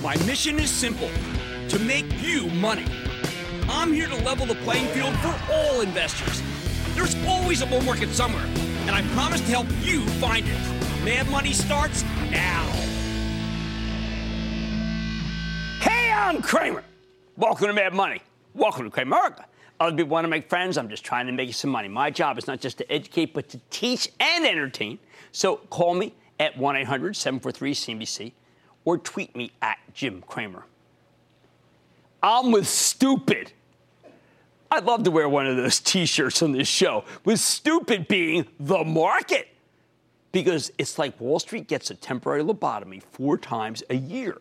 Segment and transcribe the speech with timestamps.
[0.00, 1.10] My mission is simple:
[1.70, 2.84] to make you money.
[3.68, 6.40] I'm here to level the playing field for all investors.
[6.94, 8.44] There's always a bull market somewhere,
[8.86, 11.04] and I promise to help you find it.
[11.04, 12.64] Mad Money starts now.
[15.80, 16.84] Hey, I'm Cramer.
[17.36, 18.22] Welcome to Mad Money.
[18.54, 19.46] Welcome to Cramerica.
[19.80, 20.78] Other people want to make friends.
[20.78, 21.88] I'm just trying to make you some money.
[21.88, 25.00] My job is not just to educate, but to teach and entertain.
[25.32, 28.32] So call me at 1 800 743 CNBC
[28.88, 30.64] or tweet me at Jim Cramer.
[32.22, 33.52] I'm with stupid.
[34.70, 38.46] I'd love to wear one of those t shirts on this show, with stupid being
[38.58, 39.48] the market.
[40.32, 44.38] Because it's like Wall Street gets a temporary lobotomy four times a year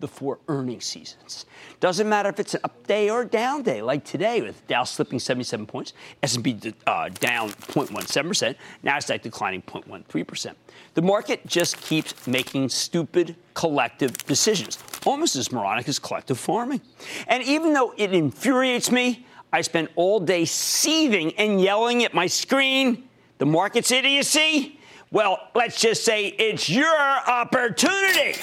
[0.00, 1.46] the four earnings seasons.
[1.80, 4.84] Doesn't matter if it's an up day or a down day, like today with Dow
[4.84, 10.54] slipping 77 points, S&P uh, down 0.17%, Nasdaq declining 0.13%.
[10.94, 16.80] The market just keeps making stupid collective decisions, almost as moronic as collective farming.
[17.26, 22.26] And even though it infuriates me, I spend all day seething and yelling at my
[22.26, 23.08] screen.
[23.38, 24.78] The market's idiocy.
[25.10, 28.38] Well, let's just say it's your opportunity.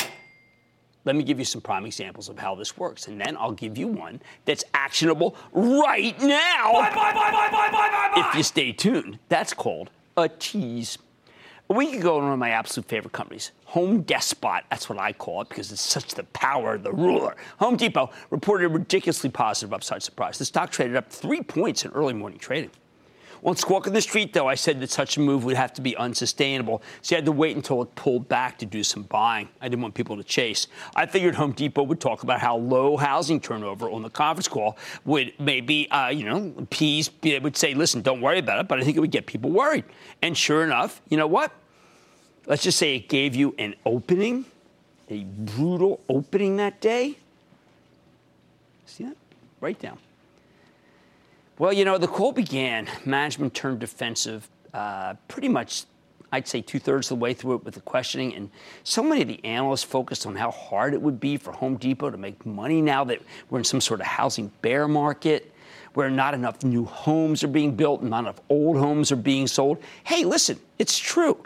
[1.05, 3.77] Let me give you some prime examples of how this works, and then I'll give
[3.77, 6.73] you one that's actionable right now.
[6.73, 10.97] Bye, bye, bye, if you stay tuned, that's called a tease.
[11.69, 15.41] A week ago, one of my absolute favorite companies, Home Despot, that's what I call
[15.41, 17.35] it because it's such the power of the ruler.
[17.59, 20.37] Home Depot reported a ridiculously positive upside surprise.
[20.37, 22.71] The stock traded up three points in early morning trading.
[23.45, 25.81] On Squawk in the Street, though, I said that such a move would have to
[25.81, 29.49] be unsustainable, so you had to wait until it pulled back to do some buying.
[29.59, 30.67] I didn't want people to chase.
[30.95, 34.77] I figured Home Depot would talk about how low housing turnover on the conference call
[35.03, 38.83] would maybe, uh, you know, appease, would say, listen, don't worry about it, but I
[38.85, 39.83] think it would get people worried.
[40.21, 41.51] And sure enough, you know what?
[42.45, 44.45] Let's just say it gave you an opening,
[45.09, 47.17] a brutal opening that day.
[48.85, 49.17] See that?
[49.59, 49.97] Right down.
[51.63, 52.89] Well, you know, the call began.
[53.05, 55.85] Management turned defensive uh, pretty much,
[56.29, 58.35] I'd say, two thirds of the way through it with the questioning.
[58.35, 58.49] And
[58.83, 62.09] so many of the analysts focused on how hard it would be for Home Depot
[62.09, 65.53] to make money now that we're in some sort of housing bear market
[65.93, 69.47] where not enough new homes are being built and not enough old homes are being
[69.47, 69.81] sold.
[70.03, 71.41] Hey, listen, it's true.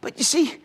[0.00, 0.58] But you see,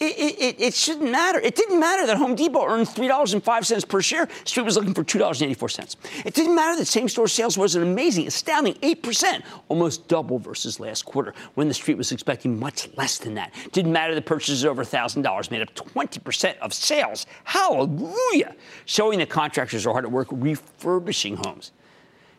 [0.00, 1.38] it, it, it, shouldn't matter.
[1.38, 4.28] It didn't matter that Home Depot earned $3.05 per share.
[4.44, 5.96] Street was looking for $2.84.
[6.24, 10.80] It didn't matter that same store sales was an amazing, astounding 8%, almost double versus
[10.80, 13.52] last quarter when the Street was expecting much less than that.
[13.72, 17.26] Didn't matter that purchases over $1,000 made up 20% of sales.
[17.44, 18.56] Hallelujah!
[18.86, 21.72] Showing that contractors are hard at work refurbishing homes.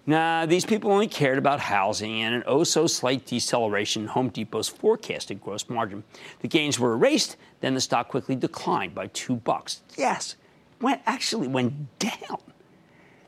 [0.05, 4.29] Nah, these people only cared about housing and an oh so slight deceleration in Home
[4.29, 6.03] Depot's forecasted gross margin.
[6.39, 9.81] The gains were erased, then the stock quickly declined by two bucks.
[9.95, 10.35] Yes,
[10.79, 12.39] went actually went down.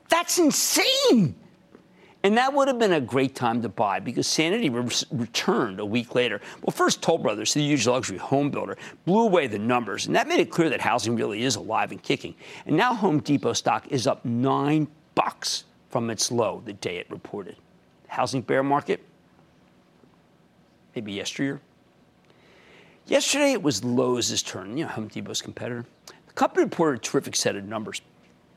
[0.10, 1.36] That's insane.
[2.26, 5.86] And that would have been a great time to buy because Sanity re- returned a
[5.86, 6.40] week later.
[6.62, 10.30] Well, first, Toll Brothers, the huge luxury home builder, blew away the numbers, and that
[10.30, 12.34] made it clear that housing really is alive and kicking.
[12.66, 17.06] And now Home Depot stock is up nine bucks from its low the day it
[17.12, 17.56] reported.
[18.08, 19.06] Housing bear market,
[20.96, 21.62] maybe yesteryear.
[23.06, 25.86] Yesterday it was Lowe's turn, you know, Home Depot's competitor.
[26.08, 28.02] The company reported a terrific set of numbers,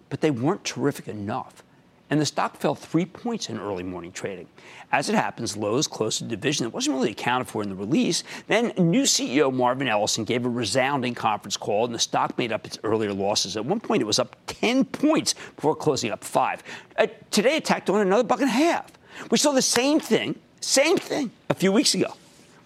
[0.09, 1.63] but they weren't terrific enough
[2.11, 4.47] and the stock fell three points in early morning trading.
[4.93, 8.22] As it happens, Lowe's closed a division that wasn't really accounted for in the release.
[8.47, 12.66] Then new CEO Marvin Ellison gave a resounding conference call, and the stock made up
[12.66, 13.57] its earlier losses.
[13.57, 16.63] At one point, it was up 10 points before closing up five.
[16.97, 18.92] Uh, today, it tacked on another buck and a half.
[19.31, 22.15] We saw the same thing, same thing, a few weeks ago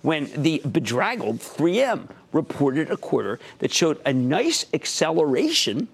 [0.02, 5.88] when the bedraggled 3M reported a quarter that showed a nice acceleration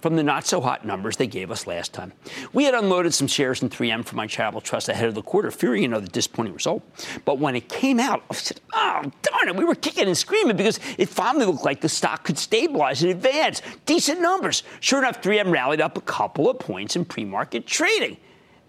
[0.00, 2.12] from the not so hot numbers they gave us last time.
[2.52, 5.50] We had unloaded some shares in 3M for my charitable trust ahead of the quarter,
[5.50, 6.82] fearing another disappointing result.
[7.24, 10.56] But when it came out, I said, oh, darn it, we were kicking and screaming
[10.56, 13.62] because it finally looked like the stock could stabilize and advance.
[13.86, 14.62] Decent numbers.
[14.80, 18.16] Sure enough, 3M rallied up a couple of points in pre market trading.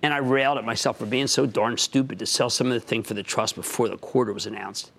[0.03, 2.79] And I railed at myself for being so darn stupid to sell some of the
[2.79, 4.91] thing for the trust before the quarter was announced.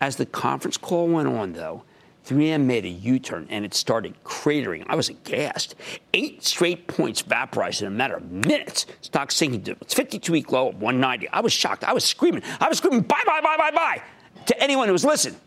[0.00, 1.84] As the conference call went on, though,
[2.26, 4.84] 3M made a U turn and it started cratering.
[4.88, 5.74] I was aghast.
[6.14, 8.86] Eight straight points vaporized in a matter of minutes.
[9.00, 11.28] Stock sinking to its 52 week low of 190.
[11.28, 11.84] I was shocked.
[11.84, 12.42] I was screaming.
[12.60, 14.02] I was screaming, bye, bye, bye, bye, bye,
[14.46, 15.40] to anyone who was listening.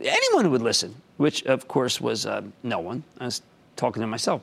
[0.00, 3.04] Anyone who would listen, which of course was uh, no one.
[3.18, 3.42] I was
[3.76, 4.42] talking to myself.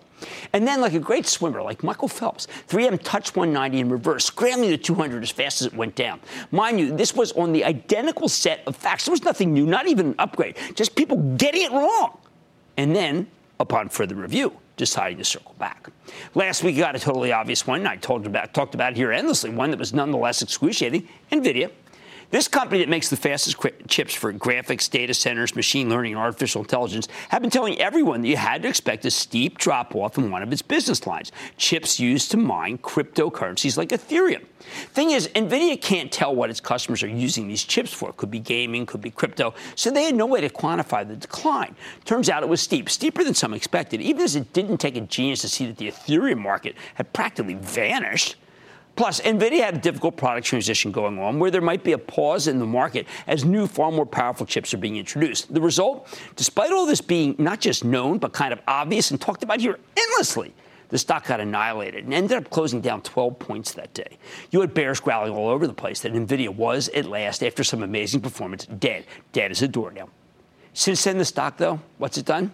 [0.54, 4.72] And then, like a great swimmer, like Michael Phelps, 3M touched 190 in reverse, scrambling
[4.72, 6.20] to 200 as fast as it went down.
[6.52, 9.06] Mind you, this was on the identical set of facts.
[9.06, 12.18] There was nothing new, not even an upgrade, just people getting it wrong.
[12.78, 13.28] And then,
[13.60, 15.90] upon further review, deciding to circle back.
[16.36, 17.86] Last week, got a totally obvious one.
[17.86, 21.72] I told about, talked about it here endlessly, one that was nonetheless excruciating NVIDIA.
[22.32, 26.62] This company that makes the fastest chips for graphics, data centers, machine learning, and artificial
[26.62, 30.30] intelligence have been telling everyone that you had to expect a steep drop off in
[30.30, 34.46] one of its business lines chips used to mine cryptocurrencies like Ethereum.
[34.94, 38.10] Thing is, NVIDIA can't tell what its customers are using these chips for.
[38.10, 41.16] It could be gaming, could be crypto, so they had no way to quantify the
[41.16, 41.76] decline.
[42.06, 45.02] Turns out it was steep, steeper than some expected, even as it didn't take a
[45.02, 48.36] genius to see that the Ethereum market had practically vanished.
[49.00, 52.50] Plus, NVIDIA had a difficult product transition going on where there might be a pause
[52.50, 55.54] in the market as new, far more powerful chips are being introduced.
[55.54, 59.42] The result, despite all this being not just known, but kind of obvious and talked
[59.42, 60.54] about here endlessly,
[60.90, 64.18] the stock got annihilated and ended up closing down 12 points that day.
[64.52, 67.84] You had bears growling all over the place that NVIDIA was, at last, after some
[67.84, 69.06] amazing performance, dead.
[69.32, 70.10] Dead as a doornail.
[70.74, 72.52] Since then, the stock, though, what's it done?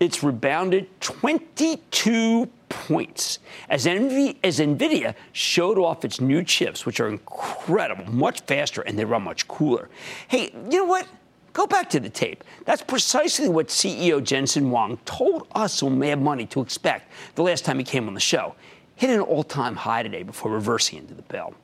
[0.00, 3.38] It's rebounded 22 points
[3.68, 8.98] as, NV, as NVIDIA showed off its new chips, which are incredible, much faster, and
[8.98, 9.88] they run much cooler.
[10.28, 11.06] Hey, you know what?
[11.52, 12.42] Go back to the tape.
[12.64, 17.64] That's precisely what CEO Jensen Huang told us on Mad Money to expect the last
[17.64, 18.56] time he came on the show.
[18.96, 21.54] Hit an all time high today before reversing into the bell.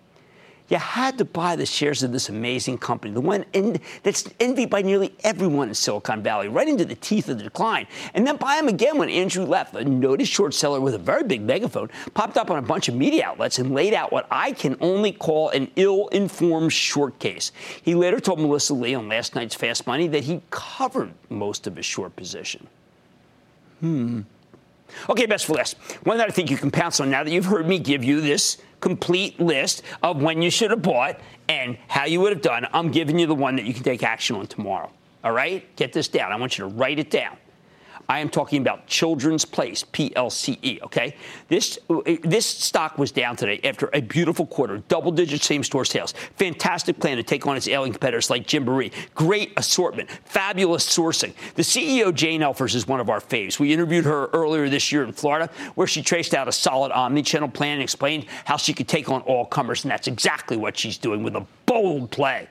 [0.70, 4.70] You had to buy the shares of this amazing company, the one in, that's envied
[4.70, 7.88] by nearly everyone in Silicon Valley, right into the teeth of the decline.
[8.14, 9.74] And then buy them again when Andrew Left.
[9.74, 12.94] A noted short seller with a very big megaphone popped up on a bunch of
[12.94, 17.50] media outlets and laid out what I can only call an ill informed short case.
[17.82, 21.74] He later told Melissa Lee on last night's Fast Money that he covered most of
[21.74, 22.68] his short position.
[23.80, 24.20] Hmm.
[25.08, 25.76] Okay, best for last.
[26.04, 28.20] One that I think you can pounce on now that you've heard me give you
[28.20, 32.66] this complete list of when you should have bought and how you would have done.
[32.72, 34.90] I'm giving you the one that you can take action on tomorrow.
[35.22, 35.74] All right?
[35.76, 36.32] Get this down.
[36.32, 37.36] I want you to write it down.
[38.10, 41.14] I am talking about Children's Place, PLCE, okay?
[41.46, 41.78] This,
[42.24, 46.12] this stock was down today after a beautiful quarter, double digit same store sales.
[46.36, 48.90] Fantastic plan to take on its ailing competitors like Gymboree.
[49.14, 51.34] Great assortment, fabulous sourcing.
[51.54, 53.60] The CEO, Jane Elfers, is one of our faves.
[53.60, 57.22] We interviewed her earlier this year in Florida, where she traced out a solid omni
[57.22, 60.76] channel plan and explained how she could take on all comers, and that's exactly what
[60.76, 62.48] she's doing with a bold play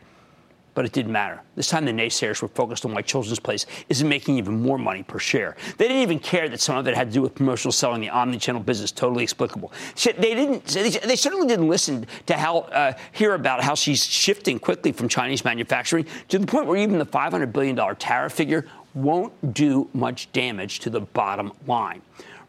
[0.73, 1.41] but it didn't matter.
[1.55, 5.03] This time the naysayers were focused on why Children's Place isn't making even more money
[5.03, 5.55] per share.
[5.77, 8.09] They didn't even care that some of it had to do with promotional selling, the
[8.09, 9.71] omni-channel business, totally explicable.
[10.03, 10.65] They didn't.
[10.65, 15.43] They certainly didn't listen to how uh, hear about how she's shifting quickly from Chinese
[15.43, 20.31] manufacturing to the point where even the 500 billion dollar tariff figure won't do much
[20.31, 22.01] damage to the bottom line.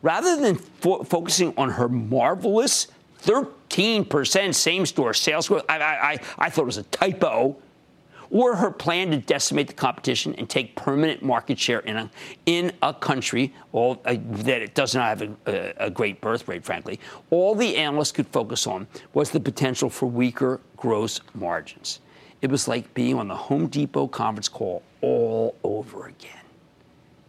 [0.02, 2.86] Rather than fo- focusing on her marvelous
[3.22, 7.56] 13% same store sales growth, I, I, I, I thought it was a typo
[8.30, 12.10] or her plan to decimate the competition and take permanent market share in a,
[12.46, 16.46] in a country all, uh, that it does not have a, a, a great birth
[16.46, 17.00] rate, frankly.
[17.30, 22.00] All the analysts could focus on was the potential for weaker gross margins.
[22.40, 26.36] It was like being on the Home Depot conference call all over again.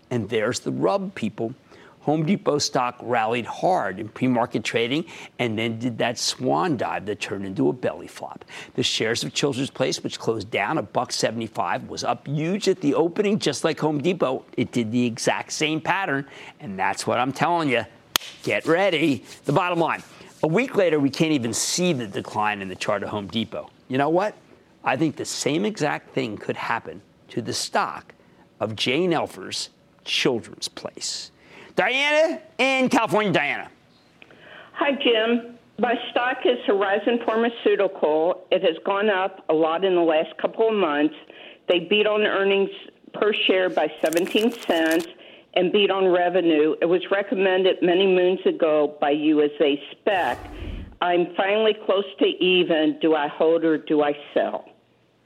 [0.09, 1.53] And there's the rub, people.
[2.01, 5.05] Home Depot stock rallied hard in pre market trading
[5.39, 8.45] and then did that swan dive that turned into a belly flop.
[8.75, 12.81] The shares of Children's Place, which closed down a buck 75, was up huge at
[12.81, 14.43] the opening, just like Home Depot.
[14.57, 16.27] It did the exact same pattern,
[16.59, 17.85] and that's what I'm telling you.
[18.43, 19.23] Get ready.
[19.45, 20.03] The bottom line
[20.43, 23.69] a week later, we can't even see the decline in the chart of Home Depot.
[23.87, 24.35] You know what?
[24.83, 28.15] I think the same exact thing could happen to the stock
[28.59, 29.69] of Jane Elfer's
[30.03, 31.31] Children's Place.
[31.75, 33.31] Diana in California.
[33.31, 33.69] Diana.
[34.73, 35.57] Hi, Jim.
[35.79, 38.45] My stock is Horizon Pharmaceutical.
[38.51, 41.15] It has gone up a lot in the last couple of months.
[41.67, 42.69] They beat on earnings
[43.13, 45.07] per share by 17 cents
[45.53, 46.75] and beat on revenue.
[46.81, 50.37] It was recommended many moons ago by you as a spec.
[51.01, 52.99] I'm finally close to even.
[53.01, 54.69] Do I hold or do I sell?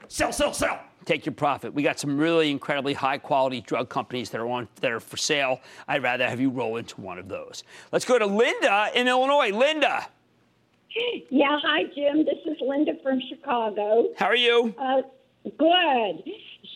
[0.08, 1.72] Sell, sell, sell take your profit.
[1.72, 5.16] We got some really incredibly high quality drug companies that are on that are for
[5.16, 5.60] sale.
[5.88, 7.64] I'd rather have you roll into one of those.
[7.92, 9.52] Let's go to Linda in Illinois.
[9.52, 10.08] Linda.
[11.30, 12.24] Yeah, hi Jim.
[12.24, 14.08] This is Linda from Chicago.
[14.16, 14.74] How are you?
[14.76, 15.02] Uh,
[15.44, 16.22] good.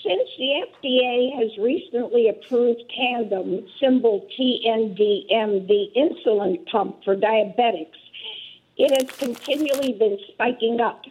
[0.04, 7.98] Since the FDA has recently approved Tandem, symbol TNDM, the insulin pump for diabetics,
[8.78, 11.02] it has continually been spiking up,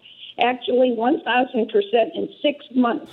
[0.41, 3.11] actually 1,000% in six months.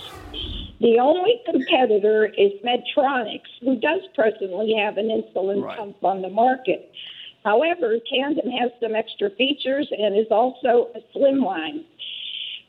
[0.80, 5.78] The only competitor is Medtronic, who does presently have an insulin right.
[5.78, 6.92] pump on the market.
[7.44, 11.84] However, Tandem has some extra features and is also a slimline.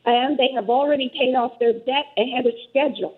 [0.06, 3.18] And they have already paid off their debt ahead of schedule.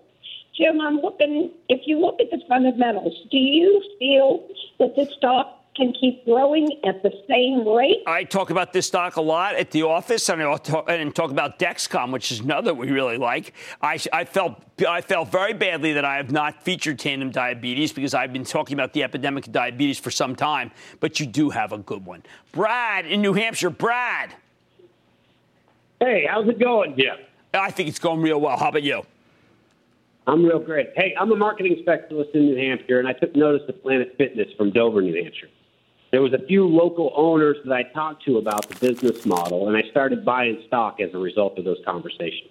[0.56, 5.59] Jim, I'm looking, if you look at the fundamentals, do you feel that this stock
[5.76, 8.02] can keep growing at the same rate?
[8.06, 11.30] I talk about this stock a lot at the office, and I talk, and talk
[11.30, 13.54] about Dexcom, which is another we really like.
[13.80, 18.14] I, I felt I felt very badly that I have not featured tandem diabetes because
[18.14, 20.70] I've been talking about the epidemic of diabetes for some time.
[20.98, 22.22] But you do have a good one,
[22.52, 23.70] Brad in New Hampshire.
[23.70, 24.34] Brad.
[26.00, 27.16] Hey, how's it going, Jim?
[27.52, 28.56] I think it's going real well.
[28.56, 29.02] How about you?
[30.26, 30.90] I'm real great.
[30.96, 34.48] Hey, I'm a marketing specialist in New Hampshire, and I took notice of Planet Fitness
[34.56, 35.48] from Dover, New Hampshire
[36.10, 39.76] there was a few local owners that I talked to about the business model, and
[39.76, 42.50] I started buying stock as a result of those conversations.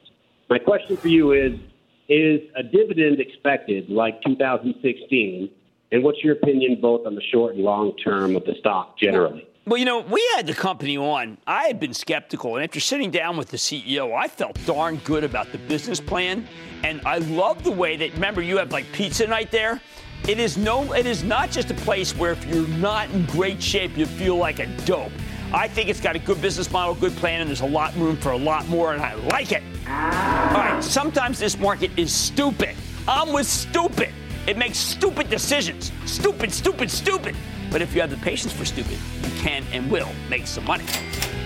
[0.49, 1.59] My question for you is:
[2.07, 5.49] Is a dividend expected like 2016?
[5.91, 9.47] And what's your opinion both on the short and long term of the stock generally?
[9.65, 11.37] Well, you know, we had the company on.
[11.45, 15.23] I had been skeptical, and after sitting down with the CEO, I felt darn good
[15.23, 16.47] about the business plan.
[16.83, 18.13] And I love the way that.
[18.13, 19.81] Remember, you have like pizza night there.
[20.27, 23.61] It is no, it is not just a place where if you're not in great
[23.61, 25.11] shape, you feel like a dope.
[25.51, 28.17] I think it's got a good business model, good plan, and there's a lot room
[28.17, 29.63] for a lot more, and I like it.
[29.87, 32.75] All right, sometimes this market is stupid.
[33.07, 34.09] I'm with stupid.
[34.45, 35.91] It makes stupid decisions.
[36.05, 37.35] Stupid, stupid, stupid.
[37.71, 40.85] But if you have the patience for stupid, you can and will make some money.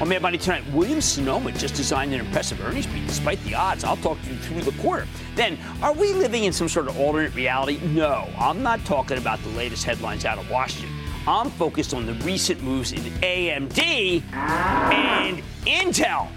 [0.02, 3.84] On Mad Money tonight, Williams Sonoma just designed an impressive earnings beat despite the odds.
[3.84, 5.08] I'll talk to you through the quarter.
[5.36, 7.80] Then, are we living in some sort of alternate reality?
[7.86, 10.94] No, I'm not talking about the latest headlines out of Washington.
[11.28, 16.28] I'm focused on the recent moves in AMD and Intel.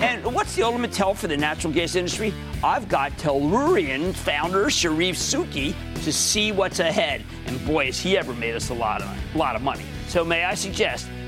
[0.00, 2.32] And what's the ultimate tell for the natural gas industry?
[2.62, 7.24] I've got Tellurian founder Charif Souki to see what's ahead.
[7.46, 9.84] And boy, has he ever made us a lot of, a lot of money.
[10.06, 11.08] So may I suggest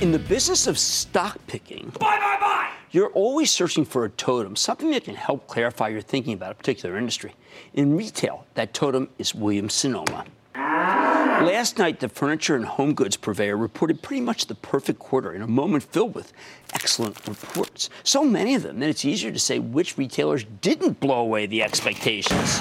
[0.00, 4.56] In the business of stock picking, buy, buy, buy, you're always searching for a totem,
[4.56, 7.34] something that can help clarify your thinking about a particular industry.
[7.74, 10.24] In retail, that totem is Williams Sonoma.
[10.54, 15.42] Last night, the furniture and home goods purveyor reported pretty much the perfect quarter in
[15.42, 16.32] a moment filled with
[16.72, 17.90] excellent reports.
[18.02, 21.62] So many of them that it's easier to say which retailers didn't blow away the
[21.62, 22.58] expectations.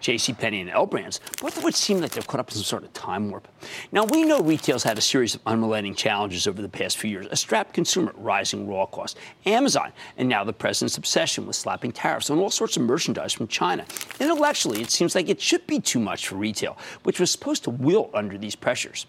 [0.00, 2.84] JCPenney and L Brands, both of which seem like they've caught up in some sort
[2.84, 3.48] of time warp.
[3.92, 7.26] Now, we know retail's had a series of unrelenting challenges over the past few years
[7.30, 12.30] a strapped consumer, rising raw costs, Amazon, and now the president's obsession with slapping tariffs
[12.30, 13.84] on all sorts of merchandise from China.
[14.18, 17.70] Intellectually, it seems like it should be too much for retail, which was supposed to
[17.70, 19.06] wilt under these pressures.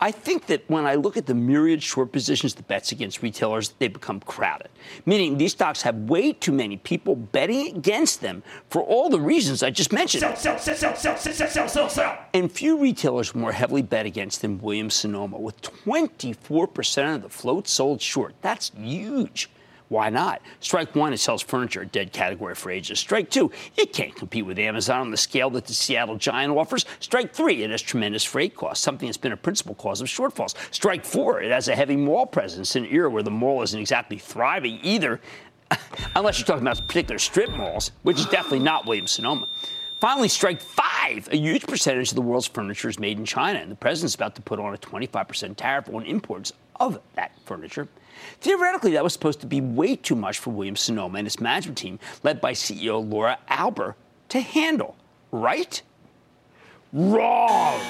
[0.00, 3.70] I think that when I look at the myriad short positions, the bets against retailers,
[3.78, 4.68] they become crowded.
[5.06, 9.62] Meaning these stocks have way too many people betting against them for all the reasons
[9.62, 10.20] I just mentioned.
[10.20, 12.18] Sell, sell, sell, sell, sell, sell, sell, sell, sell.
[12.32, 17.66] And few retailers more heavily bet against than Williams Sonoma, with 24% of the float
[17.66, 18.34] sold short.
[18.40, 19.50] That's huge.
[19.88, 20.42] Why not?
[20.60, 22.98] Strike one, it sells furniture, a dead category for ages.
[22.98, 26.84] Strike two, it can't compete with Amazon on the scale that the Seattle Giant offers.
[27.00, 30.54] Strike three, it has tremendous freight costs, something that's been a principal cause of shortfalls.
[30.74, 33.80] Strike four, it has a heavy mall presence in an era where the mall isn't
[33.80, 35.20] exactly thriving either,
[36.16, 39.46] unless you're talking about particular strip malls, which is definitely not Williams Sonoma.
[40.00, 41.28] Finally, strike five.
[41.32, 44.36] A huge percentage of the world's furniture is made in China, and the president's about
[44.36, 47.88] to put on a 25% tariff on imports of that furniture.
[48.40, 51.78] Theoretically, that was supposed to be way too much for Williams Sonoma and its management
[51.78, 53.94] team, led by CEO Laura Alber,
[54.30, 54.96] to handle,
[55.30, 55.80] right?
[56.92, 57.80] Wrong.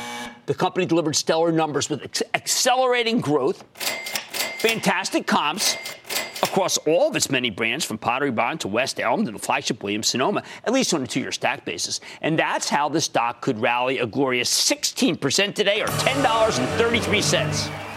[0.47, 3.64] The company delivered stellar numbers with accelerating growth,
[4.59, 5.76] fantastic comps,
[6.42, 9.83] across all of its many brands, from Pottery Barn to West Elm to the flagship
[9.83, 12.00] Williams Sonoma, at least on a two year stack basis.
[12.23, 17.88] And that's how the stock could rally a glorious 16% today or $10.33.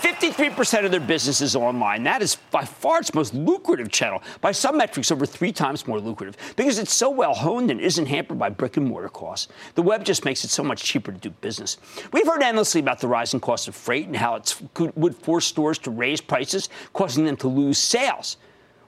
[0.00, 2.04] 53% of their business is online.
[2.04, 4.22] That is by far its most lucrative channel.
[4.40, 8.06] By some metrics, over three times more lucrative because it's so well honed and isn't
[8.06, 9.48] hampered by brick and mortar costs.
[9.74, 11.76] The web just makes it so much cheaper to do business.
[12.12, 14.56] We've heard endlessly about the rising cost of freight and how it
[14.96, 18.38] would force stores to raise prices, causing them to lose sales.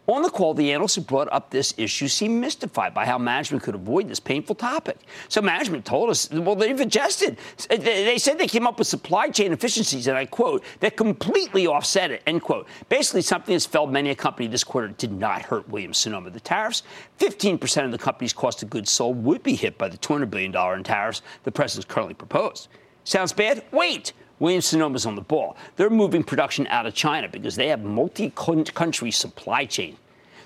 [0.09, 3.63] On the call, the analysts who brought up this issue seemed mystified by how management
[3.63, 4.99] could avoid this painful topic.
[5.29, 7.39] So management told us, well, they've adjusted.
[7.71, 12.11] They said they came up with supply chain efficiencies, and I quote, that completely offset
[12.11, 12.67] it, end quote.
[12.89, 16.31] Basically, something that's felt many a company this quarter did not hurt Williams Sonoma.
[16.31, 16.83] The tariffs,
[17.21, 20.55] 15% of the company's cost of goods sold would be hit by the $200 billion
[20.77, 22.67] in tariffs the president's currently proposed.
[23.05, 23.65] Sounds bad?
[23.71, 24.15] Wait.
[24.43, 25.57] Williams Sonoma's on the ball.
[25.77, 29.97] They're moving production out of China because they have multi-country supply chain.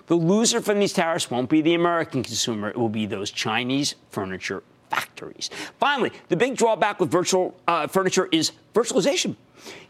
[0.07, 3.95] The loser from these tariffs won't be the American consumer, it will be those Chinese
[4.11, 5.49] furniture factories.
[5.81, 9.35] Finally, the big drawback with virtual uh, furniture is virtualization.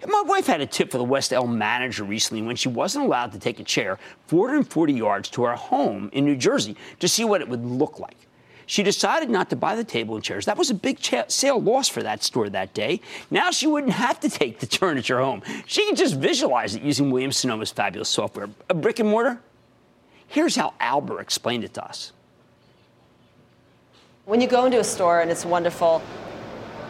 [0.06, 3.32] My wife had a tip for the West Elm manager recently when she wasn't allowed
[3.32, 3.98] to take a chair
[4.28, 8.16] 440 yards to her home in New Jersey to see what it would look like.
[8.66, 10.44] She decided not to buy the table and chairs.
[10.44, 13.00] That was a big cha- sale loss for that store that day.
[13.30, 15.42] Now she wouldn't have to take the furniture home.
[15.66, 18.50] She could just visualize it using Williams Sonoma's fabulous software.
[18.68, 19.40] A brick and mortar?
[20.26, 22.12] Here's how Alber explained it to us.
[24.24, 26.02] When you go into a store and it's wonderful,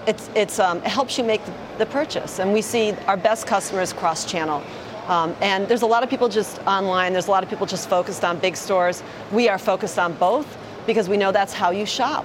[0.07, 2.39] it's, it's, um, it helps you make the, the, purchase.
[2.39, 4.63] And we see our best customers cross channel.
[5.09, 7.91] Um, and there's a lot of people just online, there's a lot of people just
[7.91, 9.03] focused on big stores.
[9.31, 12.25] We are focused on both because we know that's how you shop.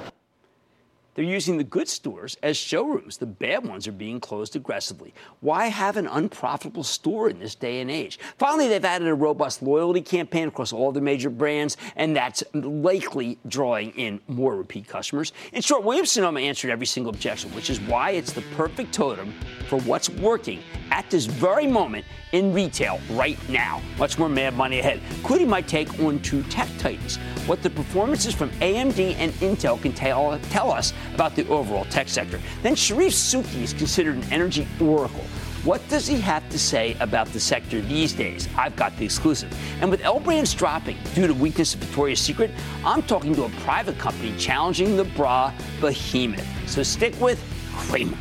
[1.14, 3.18] They're using the good stores as showrooms.
[3.18, 5.14] The bad ones are being closed aggressively.
[5.42, 8.18] Why have an unprofitable store in this day and age?
[8.38, 13.38] Finally, they've added a robust loyalty campaign across all the major brands, and that's likely
[13.46, 15.34] drawing in more repeat customers.
[15.52, 19.34] In short, Williams Sonoma answered every single objection, which is why it's the perfect totem
[19.68, 23.82] for what's working at this very moment in retail right now.
[23.98, 28.34] Much more mad money ahead, including my take on two tech titans, what the performances
[28.34, 32.40] from AMD and Intel can tell, tell us about the overall tech sector.
[32.62, 35.26] Then Charif Souki is considered an energy oracle.
[35.64, 38.50] What does he have to say about the sector these days?
[38.58, 39.56] I've got the exclusive.
[39.80, 42.50] And with L brands dropping due to weakness of Victoria's Secret,
[42.84, 46.48] I'm talking to a private company challenging the bra behemoth.
[46.68, 47.40] So stick with
[47.76, 48.18] Cramer.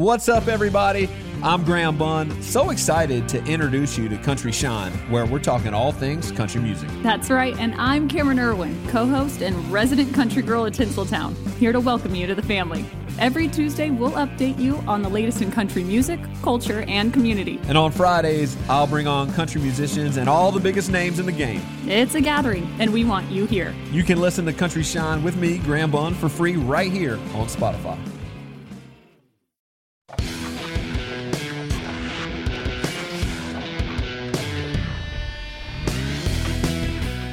[0.00, 1.10] What's up, everybody?
[1.42, 2.40] I'm Graham Bunn.
[2.40, 6.88] So excited to introduce you to Country Shine, where we're talking all things country music.
[7.02, 11.72] That's right, and I'm Cameron Irwin, co host and resident country girl at Tinseltown, here
[11.72, 12.82] to welcome you to the family.
[13.18, 17.60] Every Tuesday, we'll update you on the latest in country music, culture, and community.
[17.68, 21.32] And on Fridays, I'll bring on country musicians and all the biggest names in the
[21.32, 21.60] game.
[21.84, 23.74] It's a gathering, and we want you here.
[23.92, 27.48] You can listen to Country Shine with me, Graham Bunn, for free right here on
[27.48, 27.98] Spotify.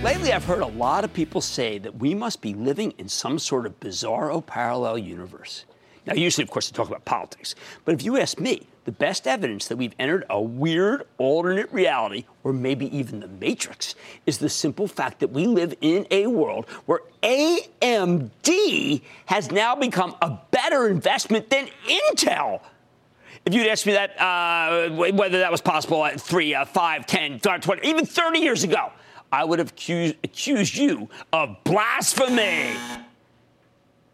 [0.07, 3.37] Lately, I've heard a lot of people say that we must be living in some
[3.37, 5.65] sort of bizarro parallel universe.
[6.05, 7.55] Now, usually, of course, they talk about politics.
[7.83, 12.23] But if you ask me, the best evidence that we've entered a weird alternate reality,
[12.45, 16.69] or maybe even the matrix, is the simple fact that we live in a world
[16.85, 22.61] where AMD has now become a better investment than Intel.
[23.45, 27.41] If you'd asked me that, uh, whether that was possible at 3, uh, 5, 10,
[27.41, 28.93] 20, even 30 years ago,
[29.31, 32.75] I would have accused, accused you of blasphemy.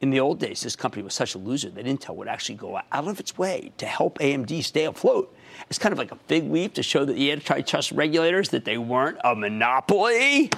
[0.02, 2.78] In the old days, this company was such a loser that Intel would actually go
[2.78, 5.34] out of its way to help AMD stay afloat.
[5.69, 8.78] It's kind of like a fig leaf to show that the antitrust regulators that they
[8.78, 10.49] weren't a monopoly.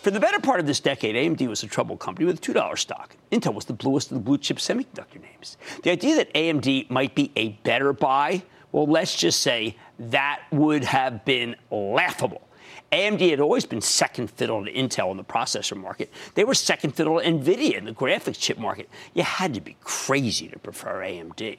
[0.00, 2.78] For the better part of this decade, AMD was a troubled company with a $2
[2.78, 3.14] stock.
[3.30, 5.58] Intel was the bluest of the blue chip semiconductor names.
[5.82, 10.84] The idea that AMD might be a better buy, well, let's just say that would
[10.84, 12.47] have been laughable.
[12.92, 16.10] AMD had always been second fiddle to Intel in the processor market.
[16.34, 18.88] They were second fiddle to NVIDIA in the graphics chip market.
[19.12, 21.58] You had to be crazy to prefer AMD.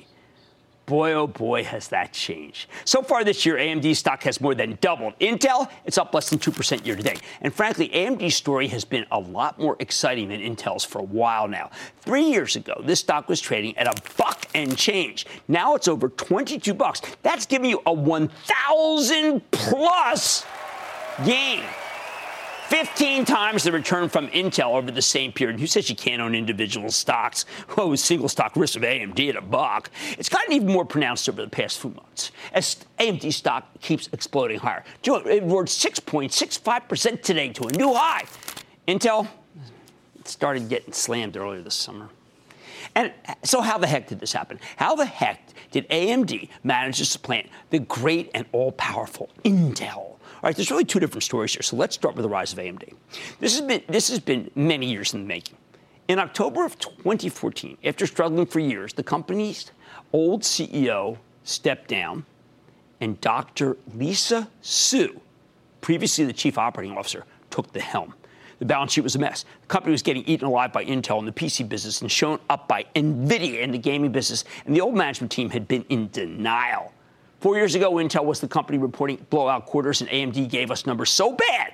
[0.87, 2.67] boy, oh boy, has that changed.
[2.83, 5.13] So far this year, AMD stock has more than doubled.
[5.19, 7.21] Intel, it's up less than 2% year to date.
[7.41, 11.47] And frankly, AMD's story has been a lot more exciting than Intel's for a while
[11.47, 11.69] now.
[12.01, 15.27] Three years ago, this stock was trading at a buck and change.
[15.47, 17.03] Now it's over 22 bucks.
[17.21, 20.43] That's giving you a 1,000 plus
[21.25, 21.63] gain.
[22.69, 25.59] 15 times the return from Intel over the same period.
[25.59, 27.45] Who says you can't own individual stocks?
[27.77, 29.89] Oh, single stock risk of AMD at a buck.
[30.17, 34.59] It's gotten even more pronounced over the past few months as AMD stock keeps exploding
[34.59, 34.83] higher.
[35.01, 38.25] It roared 6.65% today to a new high.
[38.87, 39.27] Intel
[40.25, 42.09] started getting slammed earlier this summer.
[42.95, 43.11] And
[43.43, 44.59] so, how the heck did this happen?
[44.77, 49.97] How the heck did AMD manage to supplant the great and all powerful Intel?
[49.97, 51.61] All right, there's really two different stories here.
[51.61, 52.93] So let's start with the rise of AMD.
[53.39, 55.57] This has been this has been many years in the making.
[56.07, 59.71] In October of 2014, after struggling for years, the company's
[60.11, 62.25] old CEO stepped down,
[63.01, 63.77] and Dr.
[63.93, 65.21] Lisa Su,
[65.81, 68.13] previously the chief operating officer, took the helm.
[68.59, 69.45] The balance sheet was a mess.
[69.61, 72.67] The company was getting eaten alive by Intel in the PC business and shown up
[72.67, 76.93] by Nvidia in the gaming business, and the old management team had been in denial.
[77.39, 81.09] Four years ago, Intel was the company reporting blowout quarters, and AMD gave us numbers
[81.09, 81.73] so bad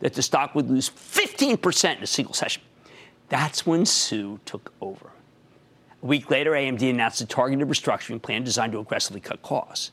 [0.00, 2.62] that the stock would lose 15% in a single session.
[3.30, 5.10] That's when Su took over.
[6.02, 9.90] A week later, AMD announced a targeted restructuring plan designed to aggressively cut costs.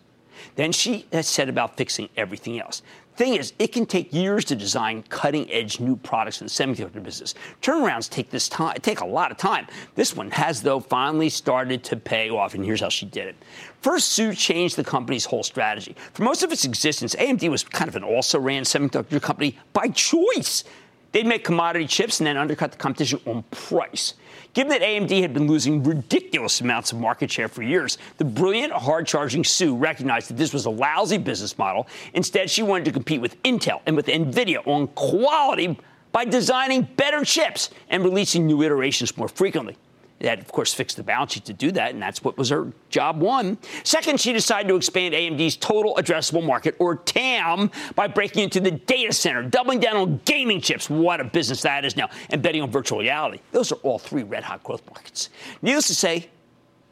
[0.56, 2.82] Then she said about fixing everything else.
[3.15, 7.36] Thing is, it can take years to design cutting-edge new products in the semiconductor business.
[7.62, 9.67] Turnarounds take this time, take a lot of time.
[9.93, 13.36] This one has, though, finally started to pay off, and here's how she did it.
[13.82, 15.95] First, Su changed the company's whole strategy.
[16.13, 20.63] For most of its existence, AMD was kind of an also-ran semiconductor company by choice.
[21.12, 24.15] They'd make commodity chips and then undercut the competition on price.
[24.53, 28.71] Given that AMD had been losing ridiculous amounts of market share for years, the brilliant,
[28.71, 31.87] hard charging Su recognized that this was a lousy business model.
[32.13, 35.79] Instead, she wanted to compete with Intel and with NVIDIA on quality
[36.11, 39.75] by designing better chips and releasing new iterations more frequently.
[40.23, 42.71] That, of course, fixed the balance sheet to do that, and that's what was her
[42.89, 43.57] job one.
[43.83, 48.71] Second, she decided to expand AMD's total addressable market, or TAM, by breaking into the
[48.71, 50.89] data center, doubling down on gaming chips.
[50.89, 53.41] What a business that is now, and betting on virtual reality.
[53.51, 55.29] Those are all three red hot growth markets.
[55.62, 56.29] Needless to say,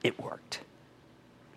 [0.03, 0.59] it worked.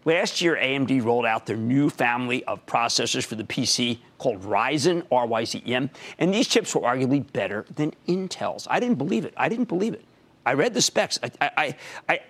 [0.05, 5.05] Last year, AMD rolled out their new family of processors for the PC called Ryzen,
[5.11, 8.69] R Y Z E M, and these chips were arguably better than Intel's.
[8.71, 9.35] I didn't believe it.
[9.37, 10.05] I didn't believe it.
[10.47, 11.19] I read the specs.
[11.23, 11.77] I, I,
[12.09, 12.21] I,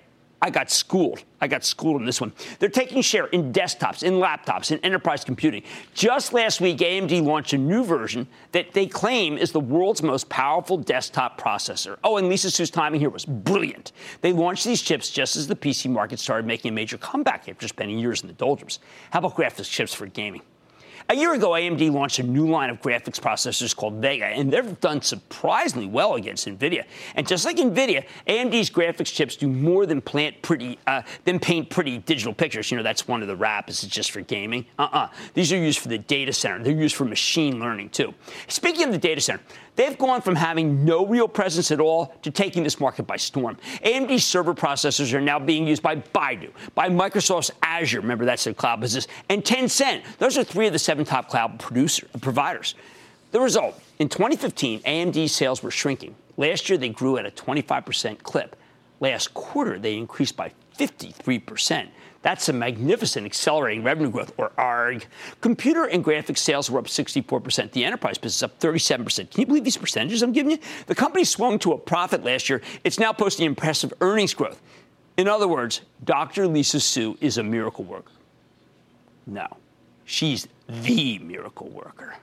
[0.45, 1.25] I got schooled.
[1.41, 2.31] I got schooled on this one.
[2.59, 5.63] They're taking share in desktops, in laptops, in enterprise computing.
[5.95, 10.29] Just last week, AMD launched a new version that they claim is the world's most
[10.29, 11.97] powerful desktop processor.
[12.05, 13.93] Oh, and Lisa Su's timing here was brilliant.
[14.21, 17.67] They launched these chips just as the PC market started making a major comeback after
[17.67, 18.81] spending years in the doldrums.
[19.13, 20.43] How about graphics chips for gaming?
[21.11, 24.81] A year ago, AMD launched a new line of graphics processors called Vega, and they've
[24.81, 26.87] done surprisingly well against NVIDIA.
[27.15, 31.69] And just like NVIDIA, AMD's graphics chips do more than plant pretty, uh, than paint
[31.69, 32.71] pretty digital pictures.
[32.71, 33.85] You know, that's one of the wraps.
[33.85, 34.65] It's just for gaming.
[34.79, 35.09] Uh-uh.
[35.35, 36.65] These are used for the data center.
[36.65, 38.15] They're used for machine learning too.
[38.49, 39.43] Speaking of the data center,
[39.77, 43.59] They've gone from having no real presence at all to taking this market by storm.
[43.85, 48.55] AMD server processors are now being used by Baidu, by Microsoft's Azure, remember that's their
[48.55, 50.03] cloud business, and Tencent.
[50.19, 52.75] Those are three of the seven top cloud producer, providers.
[53.33, 56.15] The result in 2015, AMD sales were shrinking.
[56.37, 58.57] Last year, they grew at a 25% clip.
[59.01, 61.89] Last quarter, they increased by 53%.
[62.23, 65.05] That's a magnificent accelerating revenue growth, or ARG.
[65.43, 67.73] Computer and graphics sales were up 64%.
[67.73, 69.31] The enterprise business up 37%.
[69.31, 70.59] Can you believe these percentages I'm giving you?
[70.87, 72.63] The company swung to a profit last year.
[72.83, 74.63] It's now posting impressive earnings growth.
[75.19, 76.47] In other words, Dr.
[76.47, 78.13] Lisa Su is a miracle worker.
[79.27, 79.47] No,
[80.07, 82.17] she's the miracle worker.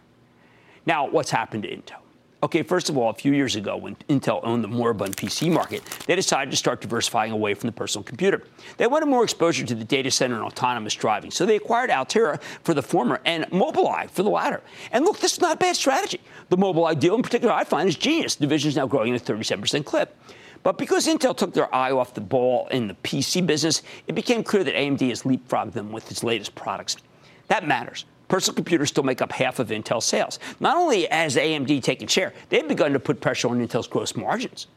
[0.88, 2.00] Now, what's happened to Intel?
[2.44, 5.84] Okay, first of all, a few years ago, when Intel owned the moribund PC market,
[6.08, 8.42] they decided to start diversifying away from the personal computer.
[8.78, 12.40] They wanted more exposure to the data center and autonomous driving, so they acquired Altera
[12.64, 14.62] for the former and Mobileye for the latter.
[14.92, 16.20] And look, this is not a bad strategy.
[16.50, 18.34] The Mobileye deal, in particular, I find is genius.
[18.34, 20.18] The division is now growing at a 37% clip.
[20.64, 24.44] But because Intel took their eye off the ball in the PC business, it became
[24.44, 26.98] clear that AMD has leapfrogged them with its latest products.
[27.50, 30.40] That matters personal computers still make up half of Intel's sales.
[30.62, 34.68] Not only has AMD taken share, they've begun to put pressure on Intel's gross margins.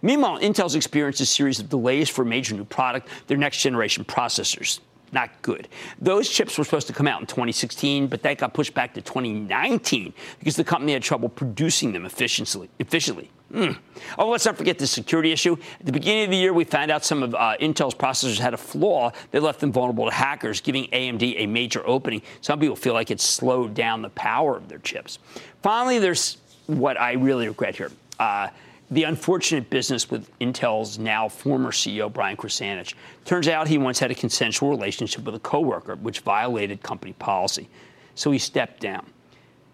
[0.00, 4.80] Meanwhile, Intel's experienced a series of delays for major new product, their next generation processors.
[5.12, 5.68] Not good.
[6.00, 9.00] Those chips were supposed to come out in 2016, but that got pushed back to
[9.00, 12.68] 2019 because the company had trouble producing them efficiently.
[12.78, 13.30] efficiently.
[13.52, 13.78] Mm.
[14.18, 15.56] Oh, let's not forget the security issue.
[15.80, 18.52] At the beginning of the year, we found out some of uh, Intel's processors had
[18.52, 22.20] a flaw that left them vulnerable to hackers, giving AMD a major opening.
[22.42, 25.18] Some people feel like it slowed down the power of their chips.
[25.62, 27.90] Finally, there's what I really regret here.
[28.18, 28.48] Uh,
[28.90, 32.94] the unfortunate business with Intel's now former CEO, Brian Krzanich.
[33.24, 37.68] Turns out he once had a consensual relationship with a coworker, which violated company policy.
[38.14, 39.06] So he stepped down.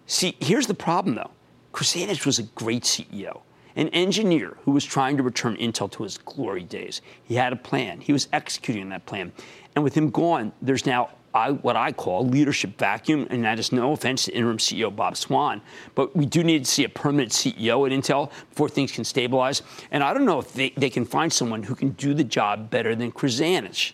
[0.07, 1.31] See, here's the problem, though.
[1.73, 3.41] Krzanich was a great CEO,
[3.77, 7.01] an engineer who was trying to return Intel to his glory days.
[7.25, 8.01] He had a plan.
[8.01, 9.33] He was executing that plan.
[9.75, 13.73] And with him gone, there's now I, what I call leadership vacuum, and that is
[13.73, 15.61] no offense to interim CEO Bob Swan,
[15.97, 19.63] but we do need to see a permanent CEO at Intel before things can stabilize.
[19.91, 22.71] And I don't know if they, they can find someone who can do the job
[22.71, 23.93] better than Krzanich,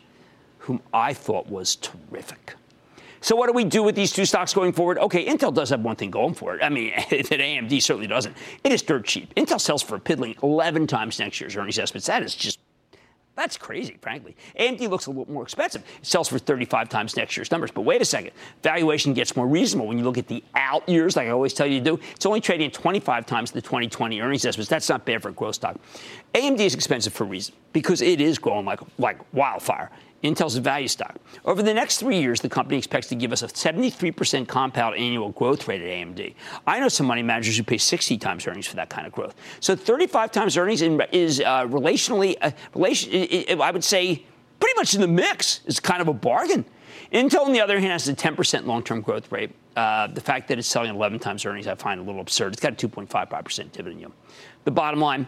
[0.59, 2.55] whom I thought was terrific.
[3.23, 4.99] So what do we do with these two stocks going forward?
[4.99, 6.63] Okay, Intel does have one thing going for it.
[6.63, 8.37] I mean, that AMD certainly doesn't.
[8.65, 9.35] It is dirt cheap.
[9.35, 12.07] Intel sells for a piddling 11 times next year's earnings estimates.
[12.07, 12.59] That is just
[13.41, 14.37] that's crazy, frankly.
[14.59, 15.83] AMD looks a little more expensive.
[15.99, 17.71] It sells for 35 times next year's numbers.
[17.71, 18.33] But wait a second.
[18.63, 21.67] Valuation gets more reasonable when you look at the out years, like I always tell
[21.67, 22.01] you to do.
[22.15, 24.69] It's only trading at 25 times the 2020 earnings estimates.
[24.69, 25.81] That's not bad for a growth stock.
[26.35, 29.91] AMD is expensive for a reason because it is growing like, like wildfire.
[30.23, 31.17] Intel's a value stock.
[31.45, 35.31] Over the next three years, the company expects to give us a 73% compound annual
[35.31, 36.35] growth rate at AMD.
[36.67, 39.35] I know some money managers who pay 60 times earnings for that kind of growth.
[39.61, 44.25] So 35 times earnings is uh, relationally, uh, relation, I would say,
[44.59, 45.61] pretty much in the mix.
[45.65, 46.65] It's kind of a bargain.
[47.13, 49.51] Intel, on the other hand, has a 10% long-term growth rate.
[49.75, 52.53] Uh, the fact that it's selling 11 times earnings, I find a little absurd.
[52.53, 54.13] It's got a 2.55% dividend yield.
[54.65, 55.27] The bottom line,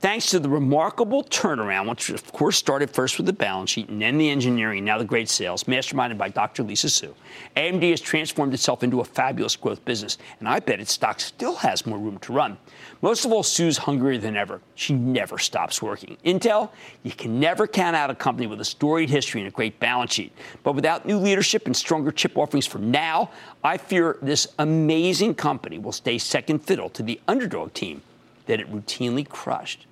[0.00, 4.00] Thanks to the remarkable turnaround, which of course started first with the balance sheet and
[4.00, 6.62] then the engineering, now the great sales, masterminded by Dr.
[6.62, 7.14] Lisa Su,
[7.54, 11.54] AMD has transformed itself into a fabulous growth business, and I bet its stock still
[11.56, 12.56] has more room to run.
[13.02, 14.62] Most of all, Su's hungrier than ever.
[14.74, 16.16] She never stops working.
[16.24, 16.70] Intel,
[17.02, 20.14] you can never count out a company with a storied history and a great balance
[20.14, 20.32] sheet.
[20.62, 23.32] But without new leadership and stronger chip offerings for now,
[23.62, 28.00] I fear this amazing company will stay second fiddle to the underdog team
[28.46, 29.86] that it routinely crushed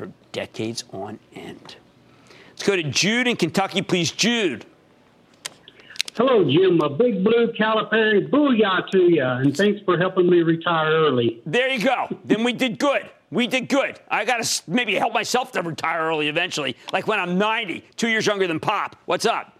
[0.00, 1.76] for decades on end.
[2.48, 4.10] Let's go to Jude in Kentucky, please.
[4.10, 4.64] Jude.
[6.14, 6.80] Hello, Jim.
[6.80, 11.42] A big blue Calipari booyah to you, and thanks for helping me retire early.
[11.44, 12.08] There you go.
[12.24, 13.10] then we did good.
[13.30, 14.00] We did good.
[14.08, 18.08] I got to maybe help myself to retire early eventually, like when I'm 90, two
[18.08, 18.96] years younger than Pop.
[19.04, 19.58] What's up?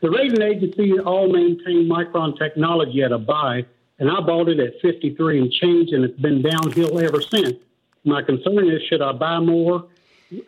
[0.00, 3.66] The rating agency all maintain Micron technology at a buy,
[3.98, 7.56] and I bought it at 53 and change, and it's been downhill ever since.
[8.04, 9.86] My concern is, should I buy more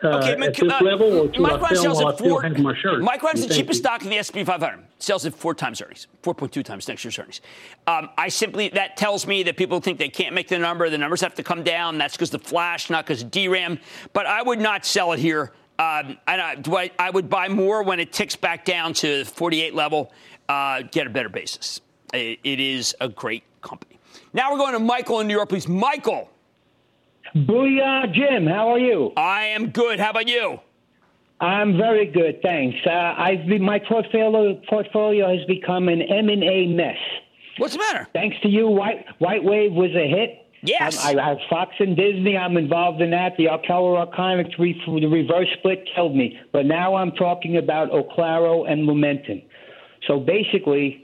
[0.03, 2.75] uh, okay, at this uh, level, or should I sell while I still have my
[2.81, 3.03] shirt?
[3.03, 4.81] The cheapest stock in the S&P 500.
[4.99, 7.43] Sells at four times earnings, 4.2 times next year's earnings.
[7.87, 10.89] Um, I simply that tells me that people think they can't make the number.
[10.89, 11.99] The numbers have to come down.
[11.99, 13.79] That's because the flash, not because of DRAM.
[14.15, 15.53] But I would not sell it here.
[15.79, 19.25] Um, and I, I, I, would buy more when it ticks back down to the
[19.25, 20.13] 48 level.
[20.49, 21.81] Uh, get a better basis.
[22.13, 23.99] it, it is a great company.
[24.33, 25.67] Now we're going to Michael in New York, please.
[25.67, 26.31] Michael.
[27.35, 28.47] Booyah, Jim.
[28.47, 29.13] How are you?
[29.17, 29.99] I am good.
[29.99, 30.61] How about you?
[31.41, 32.79] I'm very good, thanks.
[32.87, 36.97] Uh, I've been, my portfolio portfolio has become an M and A mess.
[37.59, 38.09] What's the matter?
[38.13, 40.41] Thanks to you, White White Wave was a hit.
[40.63, 41.05] Yes.
[41.05, 42.39] Um, I, have Fox and Disney.
[42.39, 43.37] I'm involved in that.
[43.37, 46.39] The Alcala Archivics, the reverse split killed me.
[46.53, 49.45] But now I'm talking about Oclaro and Lumentum.
[50.07, 51.04] So basically,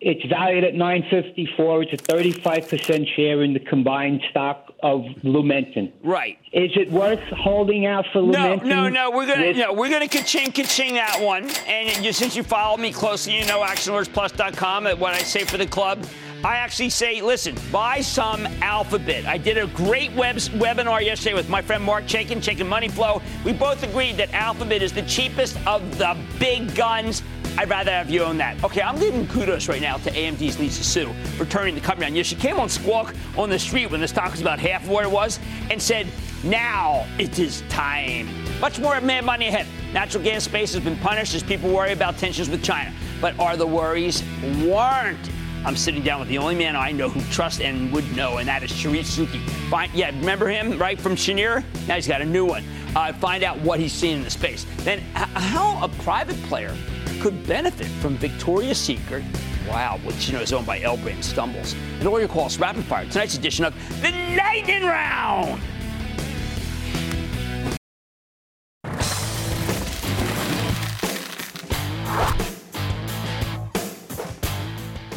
[0.00, 1.82] it's valued at 954.
[1.82, 5.92] It's a 35% share in the combined stock of Lumentum.
[6.02, 6.38] Right.
[6.52, 8.64] Is it worth holding out for Lumentum?
[8.64, 9.10] No, no, no.
[9.10, 11.50] We're gonna no, we're gonna ka-ching, ka-ching that one.
[11.66, 15.58] And you, since you follow me closely, you know ActionAlertsPlus.com at what I say for
[15.58, 16.04] the club.
[16.42, 19.26] I actually say, listen, buy some Alphabet.
[19.26, 23.20] I did a great web, webinar yesterday with my friend Mark Chaikin, Chaikin Money Flow.
[23.44, 27.22] We both agreed that Alphabet is the cheapest of the big guns
[27.58, 28.62] I'd rather have you own that.
[28.64, 32.14] Okay, I'm giving kudos right now to AMD's Lisa Su for turning the company on.
[32.14, 34.90] Yeah, she came on Squawk on the street when the stock was about half of
[34.90, 35.38] what it was
[35.70, 36.06] and said,
[36.42, 38.28] now it is time.
[38.60, 39.66] Much more mad money ahead.
[39.92, 42.92] Natural gas space has been punished as people worry about tensions with China.
[43.20, 44.22] But are the worries
[44.62, 45.34] warranted?
[45.64, 48.48] I'm sitting down with the only man I know who trusts and would know, and
[48.48, 49.46] that is Charif Souki.
[49.68, 51.62] Find, yeah, remember him, right, from Cheniere?
[51.86, 52.64] Now he's got a new one.
[52.96, 54.64] Uh, find out what he's seeing in the space.
[54.78, 56.74] Then, how a private player
[57.20, 59.22] could benefit from Victoria's Secret,
[59.68, 61.74] wow, which you know is owned by L Brand Stumbles.
[61.98, 63.06] And all your calls rapid fire.
[63.06, 65.60] Tonight's edition of the Lightning Round.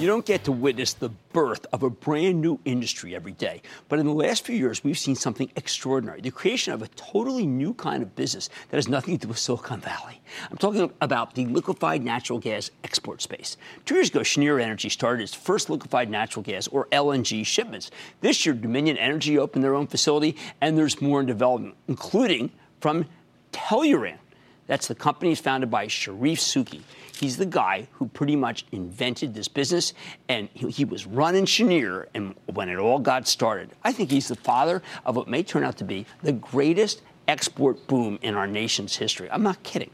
[0.04, 3.62] You don't get to witness the birth of a brand new industry every day.
[3.88, 7.48] But in the last few years, we've seen something extraordinary the creation of a totally
[7.48, 10.22] new kind of business that has nothing to do with Silicon Valley.
[10.52, 13.56] I'm talking about the liquefied natural gas export space.
[13.86, 17.90] Two years ago, Cheniere Energy started its first liquefied natural gas, or LNG, shipments.
[18.20, 23.06] This year, Dominion Energy opened their own facility, and there's more in development, including from
[23.54, 24.18] Tellurian.
[24.68, 26.82] That's the company founded by Charif Souki.
[27.18, 29.94] He's the guy who pretty much invented this business,
[30.30, 33.72] and he, he was running Cheniere and when it all got started.
[33.84, 37.88] I think he's the father of what may turn out to be the greatest export
[37.88, 39.30] boom in our nation's history.
[39.32, 39.92] I'm not kidding.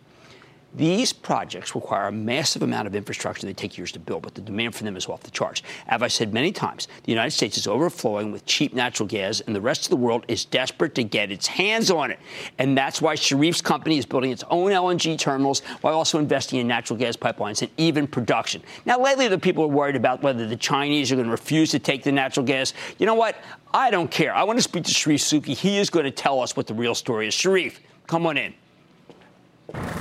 [0.76, 3.48] These projects require a massive amount of infrastructure.
[3.48, 5.64] They take years to build, but the demand for them is off the charts.
[5.88, 9.56] As I've said many times, the United States is overflowing with cheap natural gas, and
[9.56, 12.20] the rest of the world is desperate to get its hands on it.
[12.60, 16.68] And that's why Charif's company is building its own LNG terminals while also investing in
[16.68, 18.62] natural gas pipelines and even production.
[18.86, 21.80] Now, lately, the people are worried about whether the Chinese are going to refuse to
[21.80, 22.74] take the natural gas.
[23.00, 23.38] You know what?
[23.74, 24.36] I don't care.
[24.36, 25.56] I want to speak to Charif Souki.
[25.56, 27.34] He is going to tell us what the real story is.
[27.34, 28.54] Charif, come on in.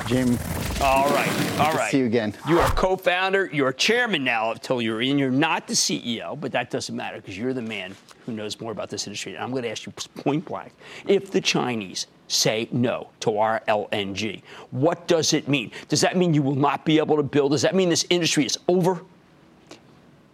[0.07, 0.39] Jim.
[0.81, 1.59] All right.
[1.59, 1.91] All right.
[1.91, 2.35] see you again.
[2.49, 3.51] You are co-founder.
[3.53, 5.19] You're chairman now of Tellurian.
[5.19, 8.73] You're not the CEO, but that doesn't matter because you're the man who knows more
[8.73, 9.35] about this industry.
[9.35, 10.73] And I'm going to ask you point blank:
[11.07, 15.73] If the Chinese say no to our LNG, what does it mean?
[15.89, 17.53] Does that mean you will not be able to build?
[17.53, 19.03] Does that mean this industry is over?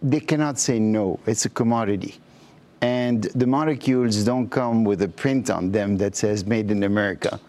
[0.01, 1.19] They cannot say no.
[1.25, 2.15] It's a commodity.
[2.81, 7.39] And the molecules don't come with a print on them that says made in America.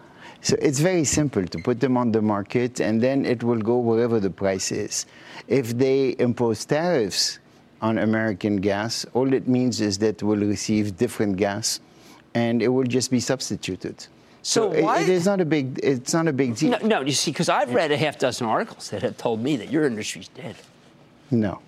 [0.41, 3.77] So it's very simple to put them on the market and then it will go
[3.79, 5.05] wherever the price is.
[5.47, 7.39] If they impose tariffs
[7.81, 11.79] on American gas, all it means is that we'll receive different gas
[12.35, 14.07] and it will just be substituted.
[14.43, 15.01] So, it- why?
[15.01, 16.71] it is not a big it's not a big deal.
[16.71, 19.57] no, no, you see, because I've read a half dozen articles that have told me
[19.57, 20.55] that your industry's dead.
[21.31, 21.59] No.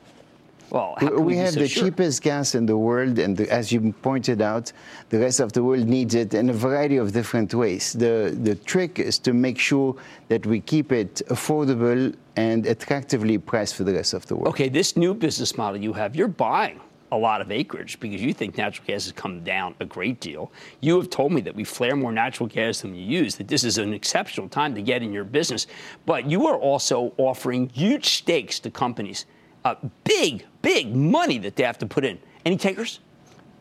[0.71, 1.85] Well, We, we have so the sure?
[1.85, 4.71] cheapest gas in the world, and the, as you pointed out,
[5.09, 7.93] the rest of the world needs it in a variety of different ways.
[7.93, 9.95] The, the trick is to make sure
[10.27, 14.47] that we keep it affordable and attractively priced for the rest of the world.
[14.49, 16.79] Okay, this new business model you have, you're buying
[17.11, 20.51] a lot of acreage because you think natural gas has come down a great deal.
[20.79, 23.63] You have told me that we flare more natural gas than we use, that this
[23.63, 25.65] is an exceptional time to get in your business.
[26.05, 29.25] But you are also offering huge stakes to companies,
[29.69, 32.17] uh, big, big money that they have to put in.
[32.45, 32.99] Any takers?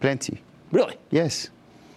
[0.00, 0.40] Plenty.
[0.72, 0.96] Really?
[1.10, 1.50] Yes.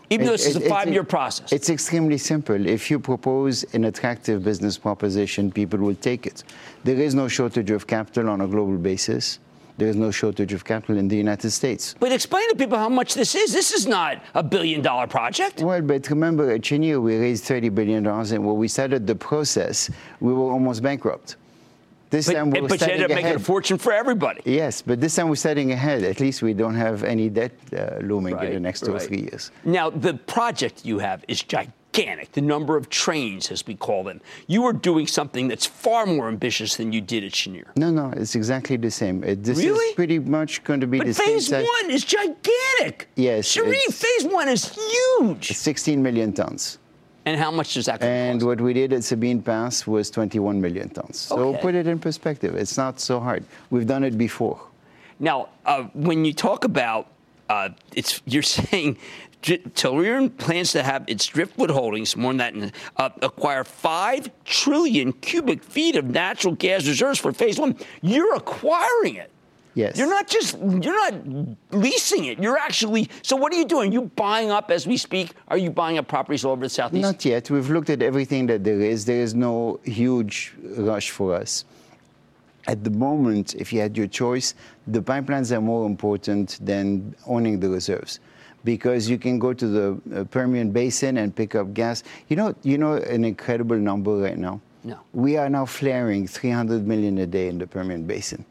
[0.10, 1.52] Even though It- this is a it- five year process.
[1.54, 2.66] It's extremely simple.
[2.68, 6.44] If you propose an attractive business proposition, people will take it.
[6.84, 9.40] There is no shortage of capital on a global basis.
[9.78, 11.96] There is no shortage of capital in the United States.
[12.00, 13.54] But explain to people how much this is.
[13.54, 15.62] This is not a billion dollar project.
[15.62, 19.90] Well, but remember, at Cheniere, we raised $30 billion, and when we started the process,
[20.20, 21.38] we were almost bankrupt.
[22.12, 24.42] This But, time we're but you ended up making a fortune for everybody.
[24.46, 26.04] Yes, but this time we're setting ahead.
[26.04, 29.22] At least we don't have any debt uh, looming in the next two or three
[29.22, 29.50] years.
[29.64, 34.20] Now, the project you have is gigantic, the number of trains, as we call them.
[34.48, 37.72] You are doing something that's far more ambitious than you did at Cheniere.
[37.78, 39.24] No, no, it's exactly the same.
[39.24, 39.86] It, this Really?
[39.86, 43.08] is pretty much going to be But the same phase one is gigantic.
[43.16, 45.54] Yes, it's- phase one is huge.
[45.54, 46.78] 16 million tons.
[47.26, 48.10] And how much does that cost?
[48.10, 51.18] And what we did at Sabine Pass was 21 million tons.
[51.18, 52.56] So put it in perspective.
[52.56, 53.46] It's not so hard.
[53.70, 54.60] We've done it before.
[55.20, 57.08] Now, uh, when you talk about
[57.52, 58.98] uh, it's, you're saying
[59.44, 65.64] Tellurian plans to have its Driftwood Holdings, more than that, uh, acquire five trillion cubic
[65.64, 67.76] feet of natural gas reserves for phase one.
[68.02, 69.32] You're acquiring it.
[69.74, 69.98] Yes.
[69.98, 71.14] You're not just you're not
[71.72, 72.40] leasing it.
[72.40, 73.10] You're actually.
[73.22, 73.92] So what are you doing?
[73.92, 75.34] Are you buying up as we speak?
[75.48, 77.02] Are you buying up properties all over the southeast?
[77.02, 77.50] Not yet.
[77.50, 79.06] We've looked at everything that there is.
[79.06, 81.66] There is no huge rush for us.
[82.68, 84.54] At the moment, if you had your choice,
[84.88, 88.20] the pipelines are more important than owning the reserves.
[88.64, 92.04] Because you can go to the uh, Permian Basin and pick up gas.
[92.28, 94.62] You know, you know an incredible number right now?
[94.84, 95.00] No.
[95.14, 98.46] We are now flaring 300 million a day in the Permian Basin.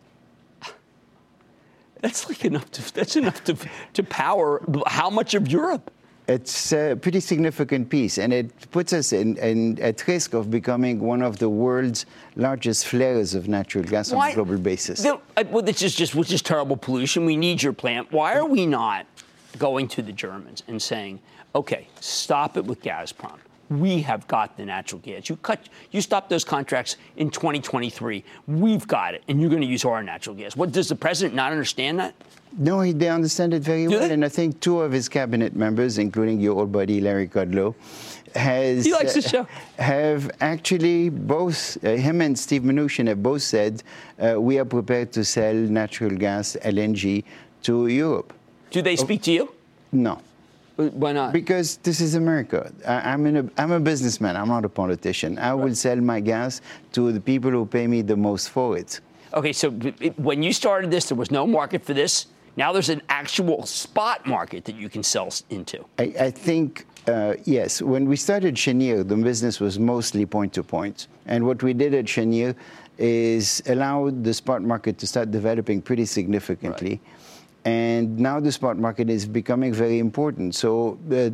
[2.00, 2.94] That's like enough to.
[2.94, 3.56] That's enough to
[3.94, 5.90] to power how much of Europe?
[6.28, 11.00] It's a pretty significant piece, and it puts us in, in, at risk of becoming
[11.00, 15.02] one of the world's largest flares of natural gas on a global basis.
[15.02, 17.24] The- uh, well, this is just which is terrible pollution.
[17.24, 18.12] We need your plant.
[18.12, 19.06] Why are we not
[19.58, 21.18] going to the Germans and saying,
[21.54, 23.38] okay, stop it with Gazprom.
[23.70, 25.28] We have got the natural gas.
[25.28, 28.24] You cut, you stop those contracts in 2023.
[28.48, 30.56] We've got it, and you're going to use our natural gas.
[30.56, 32.14] What does the president not understand that?
[32.58, 34.12] No, he, they understand it very well, they?
[34.12, 37.76] and I think two of his cabinet members, including your old buddy Larry Kudlow,
[38.34, 39.40] has he likes the show.
[39.40, 43.82] Uh, have actually both uh, him and Steve Mnuchin have both said
[44.18, 47.24] uh, we are prepared to sell natural gas LNG
[47.62, 48.32] to Europe.
[48.70, 49.52] Do they speak to you?
[49.92, 50.20] No.
[50.88, 51.32] Why not?
[51.32, 52.72] Because this is America.
[52.86, 54.36] I, am a, I'm a businessman.
[54.36, 55.38] I'm not a politician.
[55.38, 55.54] I right.
[55.54, 56.60] will sell my gas
[56.92, 59.00] to the people who pay me the most for it.
[59.34, 59.70] Okay, so
[60.16, 62.26] when you started this, there was no market for this.
[62.56, 65.84] Now there's an actual spot market that you can sell into.
[65.98, 70.62] I, I think uh, yes, when we started Cheniere, the business was mostly point to
[70.62, 71.08] point.
[71.26, 72.54] And what we did at Cheniere
[72.98, 76.90] is allow the spot market to start developing pretty significantly.
[76.90, 77.19] Right.
[77.64, 80.54] And now the spot market is becoming very important.
[80.54, 81.30] So uh,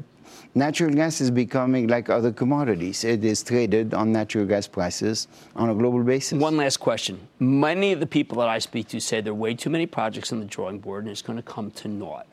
[0.54, 3.04] natural gas is becoming like other commodities.
[3.04, 6.40] It is traded on natural gas prices on a global basis.
[6.40, 7.20] One last question.
[7.38, 10.32] Many of the people that I speak to say there are way too many projects
[10.32, 12.26] on the drawing board and it's going to come to naught.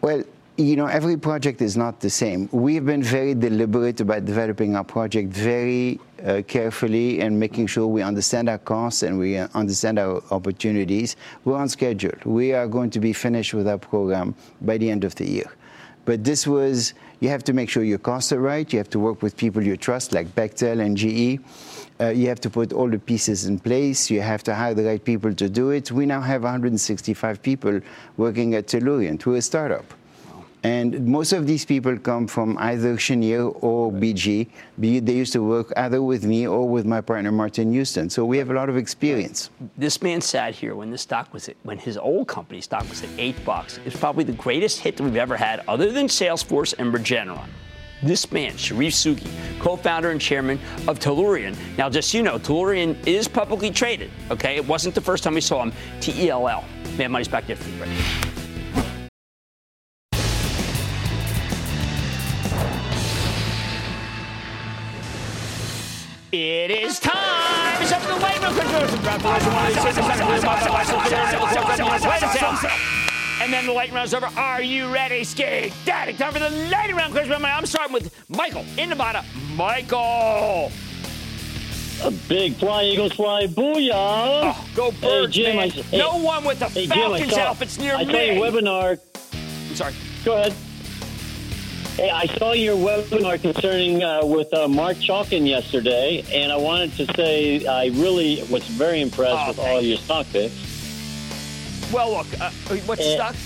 [0.00, 0.24] Well,
[0.56, 2.48] you know, every project is not the same.
[2.52, 8.02] We've been very deliberate about developing our project very uh, carefully and making sure we
[8.02, 11.16] understand our costs and we understand our opportunities.
[11.44, 12.12] We're on schedule.
[12.24, 15.50] We are going to be finished with our program by the end of the year.
[16.04, 18.70] But this was, you have to make sure your costs are right.
[18.72, 21.40] You have to work with people you trust, like Bechtel and GE.
[22.00, 24.10] Uh, you have to put all the pieces in place.
[24.10, 25.92] You have to hire the right people to do it.
[25.92, 27.80] We now have 165 people
[28.16, 29.24] working at Tellurian.
[29.24, 29.84] We're a startup.
[30.62, 34.48] And most of these people come from either Cheniere or BG.
[34.76, 38.10] They used to work either with me or with my partner Martin Houston.
[38.10, 39.50] So we have a lot of experience.
[39.78, 43.02] This man sat here when the stock was at, when his old company stock was
[43.02, 43.80] at eight bucks.
[43.86, 47.48] It's probably the greatest hit that we've ever had, other than Salesforce and Regeneron.
[48.02, 49.30] This man, Charif Souki,
[49.60, 50.58] co-founder and chairman
[50.88, 51.54] of Tellurian.
[51.76, 54.10] Now, just so you know, Tellurian is publicly traded.
[54.30, 55.72] Okay, it wasn't the first time we saw him.
[56.00, 56.64] T E L L.
[56.96, 57.82] Man, money's back there for you.
[57.82, 58.29] Right?
[66.32, 67.82] It is time.
[67.82, 68.56] It's up to the weight room.
[73.42, 74.26] And then the lightning round's over.
[74.36, 75.72] Are you ready, Ski?
[75.84, 77.28] Daddy, time for the lightning round quiz.
[77.28, 79.24] I'm starting with Michael in Nevada.
[79.56, 80.70] Michael.
[82.04, 83.92] A big fly, Eagles fly, booyah!
[83.92, 85.64] Oh, go birds, hey, Jim, man.
[85.64, 88.14] I, hey, no one with the hey, Falcons Jim, saw, outfits near I me.
[88.14, 88.98] I saw your webinar.
[89.68, 89.94] I'm sorry.
[90.24, 90.54] Go ahead.
[91.96, 96.92] Hey, I saw your webinar concerning uh, with uh, Mark Chaikin yesterday, and I wanted
[96.94, 100.54] to say I really was very impressed oh, with all your stock picks.
[101.92, 102.50] Well, look, uh,
[102.86, 103.36] what's and, stock?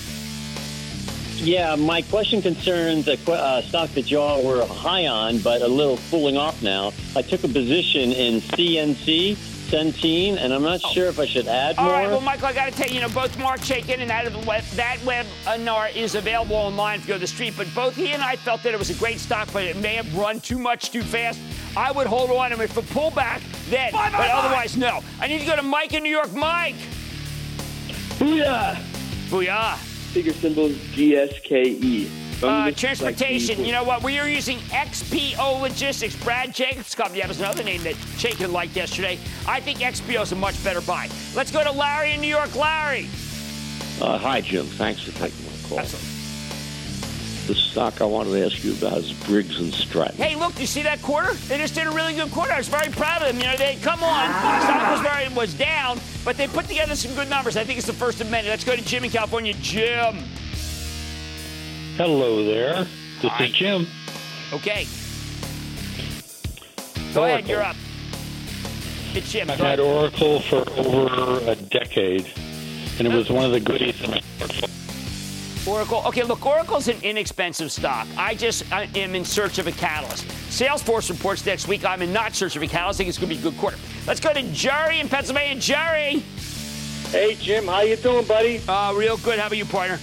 [1.43, 5.99] Yeah, my question concerns a uh, stock that y'all were high on, but a little
[6.09, 6.93] cooling off now.
[7.15, 10.91] I took a position in CNC Centene, and I'm not oh.
[10.91, 11.93] sure if I should add All more.
[11.93, 14.09] All right, well, Michael, I got to tell you, you know, both Mark Chaikin and
[14.09, 14.25] that,
[14.75, 18.11] that webinar uh, is available online if you go to the street, but both he
[18.11, 20.57] and I felt that it was a great stock, but it may have run too
[20.57, 21.39] much too fast.
[21.75, 24.29] I would hold on to it for pullback then, bye, bye, but bye.
[24.29, 25.01] otherwise, no.
[25.19, 26.31] I need to go to Mike in New York.
[26.33, 26.75] Mike!
[28.17, 28.75] Booyah!
[29.29, 29.75] Booyah!
[30.13, 32.24] Figure symbol GSKE.
[32.43, 33.63] Uh, transportation.
[33.63, 34.03] You know what?
[34.03, 36.15] We are using XPO Logistics.
[36.17, 37.21] Brad Jacobs' company.
[37.21, 39.17] That was another name that Chaikin liked yesterday.
[39.47, 41.09] I think XPO is a much better buy.
[41.33, 42.53] Let's go to Larry in New York.
[42.55, 43.07] Larry.
[44.01, 44.65] Uh, hi, Jim.
[44.65, 45.79] Thanks for taking my call.
[45.79, 46.11] Absolutely.
[47.47, 50.17] The stock I wanted to ask you about is Briggs and Stratton.
[50.17, 51.33] Hey, look, you see that quarter?
[51.33, 52.51] They just did a really good quarter.
[52.51, 53.37] I was very proud of them.
[53.37, 54.27] You know, they come on.
[54.27, 57.55] The stock was very was down, but they put together some good numbers.
[57.55, 58.49] I think it's the first of many.
[58.49, 59.53] Let's go to Jim in California.
[59.61, 60.23] Jim.
[61.97, 62.83] Hello there.
[63.21, 63.45] This Hi.
[63.45, 63.87] is Jim.
[64.51, 64.85] Okay.
[67.13, 67.23] Go Oracle.
[67.23, 67.77] ahead, you're up.
[69.13, 69.49] It's Jim.
[69.49, 72.27] I've had Oracle for over a decade,
[72.99, 74.73] and it was one of the goodies in my portfolio.
[75.65, 76.03] Oracle.
[76.07, 78.07] Okay, look, Oracle's an inexpensive stock.
[78.17, 80.27] I just I am in search of a catalyst.
[80.49, 81.85] Salesforce reports next week.
[81.85, 82.97] I'm in not search of a catalyst.
[82.97, 83.77] I think it's going to be a good quarter.
[84.05, 85.59] Let's go to Jerry in Pennsylvania.
[85.61, 86.19] Jerry.
[87.09, 87.67] Hey, Jim.
[87.67, 88.61] How you doing, buddy?
[88.67, 89.39] Uh, real good.
[89.39, 89.97] How about you, partner?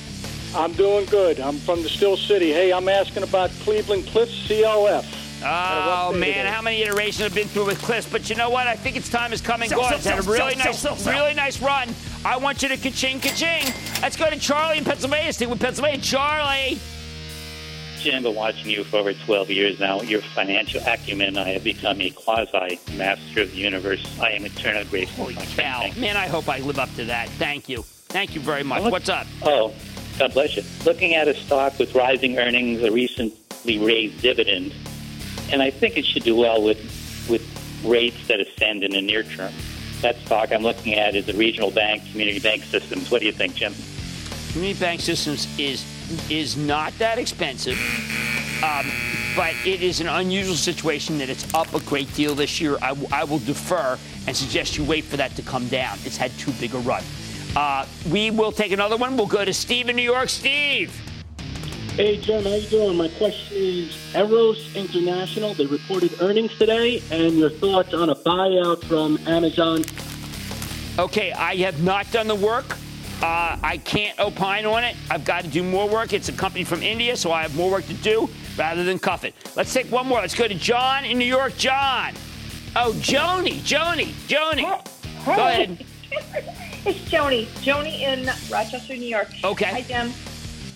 [0.55, 1.41] I'm doing good.
[1.41, 2.53] I'm from the Steel City.
[2.53, 5.21] Hey, I'm asking about Cleveland Cliffs CLF.
[5.45, 8.09] Oh man, how many iterations have been through with Cliffs?
[8.09, 8.67] But you know what?
[8.67, 9.63] I think its time is coming.
[9.63, 9.95] and sell, gone.
[9.95, 11.89] It's had a really sell, nice, sell, really nice run.
[12.25, 13.65] I want you to ka-ching, ka-ching.
[14.01, 15.33] Let's go to Charlie in Pennsylvania.
[15.33, 16.79] Stick with Pennsylvania, Charlie.
[17.99, 20.01] Jim, I've been watching you for over 12 years now.
[20.03, 24.05] Your financial acumen, I have become a quasi master of the universe.
[24.21, 25.25] I am eternally grateful.
[25.25, 25.89] Holy cow.
[25.97, 27.29] Man, I hope I live up to that.
[27.31, 27.83] Thank you.
[28.09, 28.83] Thank you very much.
[28.91, 29.27] What's up?
[29.43, 29.73] Oh,
[30.23, 30.63] God bless you.
[30.85, 34.73] Looking at a stock with rising earnings, a recently raised dividend,
[35.51, 36.79] and I think it should do well with
[37.29, 37.43] with
[37.85, 39.53] rates that ascend in the near term.
[40.01, 43.11] That stock I'm looking at is the regional bank, community bank systems.
[43.11, 43.75] What do you think, Jim?
[44.53, 45.85] Community bank systems is
[46.31, 47.77] is not that expensive,
[48.63, 48.93] um,
[49.35, 52.77] but it is an unusual situation that it's up a great deal this year.
[52.81, 53.99] I, w- I will defer
[54.29, 55.99] and suggest you wait for that to come down.
[56.05, 57.03] It's had too big a run.
[57.55, 59.17] Uh, we will take another one.
[59.17, 60.29] We'll go to Steve in New York.
[60.29, 60.99] Steve.
[61.95, 62.97] Hey, Jim, how you doing?
[62.97, 65.53] My question is Eros International.
[65.53, 69.85] They reported earnings today, and your thoughts on a buyout from Amazon.
[70.99, 72.79] Okay, I have not done the work.
[73.23, 74.97] Uh, I can't opine on it.
[75.11, 76.15] I've got to do more work.
[76.15, 79.25] It's a company from India, so I have more work to do rather than cuff
[79.25, 79.35] it.
[79.55, 80.21] Let's take one more.
[80.21, 81.57] Let's go to John in New York.
[81.59, 82.15] John.
[82.75, 84.63] Oh, Joni, Joni, Joni.
[85.27, 85.85] Go ahead.
[86.85, 87.47] It's Joni.
[87.63, 89.29] Joni in Rochester, New York.
[89.45, 89.67] Okay.
[89.67, 90.13] Hi, Jim.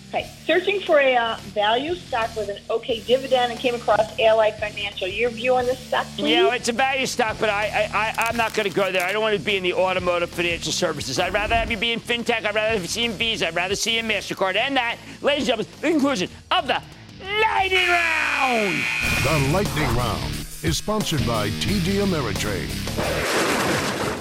[0.07, 0.31] Okay.
[0.45, 5.05] Searching for a uh, value stock with an okay dividend and came across Ally Financial.
[5.05, 6.31] Your view on this stock, please?
[6.31, 9.05] Yeah, it's a value stock, but I, I, I, I'm not going to go there.
[9.05, 11.19] I don't want to be in the automotive financial services.
[11.19, 12.45] I'd rather have you be in fintech.
[12.45, 13.49] I'd rather see you in Visa.
[13.49, 14.55] I'd rather see you in MasterCard.
[14.55, 16.81] And that, ladies and gentlemen, the conclusion of the
[17.41, 18.81] lightning round.
[19.23, 20.33] The Lightning Round
[20.63, 24.16] is sponsored by TD Ameritrade.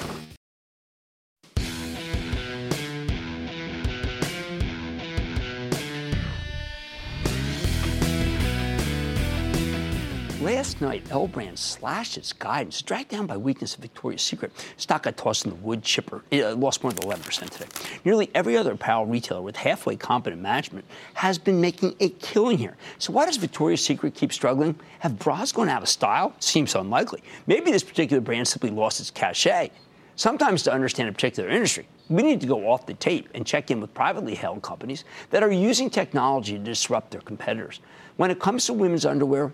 [10.47, 14.53] Last night, L Brand slashed its guidance, dragged down by weakness of Victoria's Secret.
[14.77, 16.23] Stock got tossed in the wood chipper.
[16.31, 17.67] It uh, lost more than 11% today.
[18.05, 20.85] Nearly every other apparel retailer with halfway competent management
[21.15, 22.77] has been making a killing here.
[23.01, 24.79] So why does Victoria's Secret keep struggling?
[25.01, 26.33] Have bras gone out of style?
[26.39, 27.25] Seems unlikely.
[27.49, 29.73] Maybe this particular brand simply lost its cachet.
[30.15, 33.73] Sometimes to understand a particular industry, we need to go off the tape and check
[33.73, 37.81] in with privately held companies that are using technology to disrupt their competitors.
[38.17, 39.53] When it comes to women's underwear,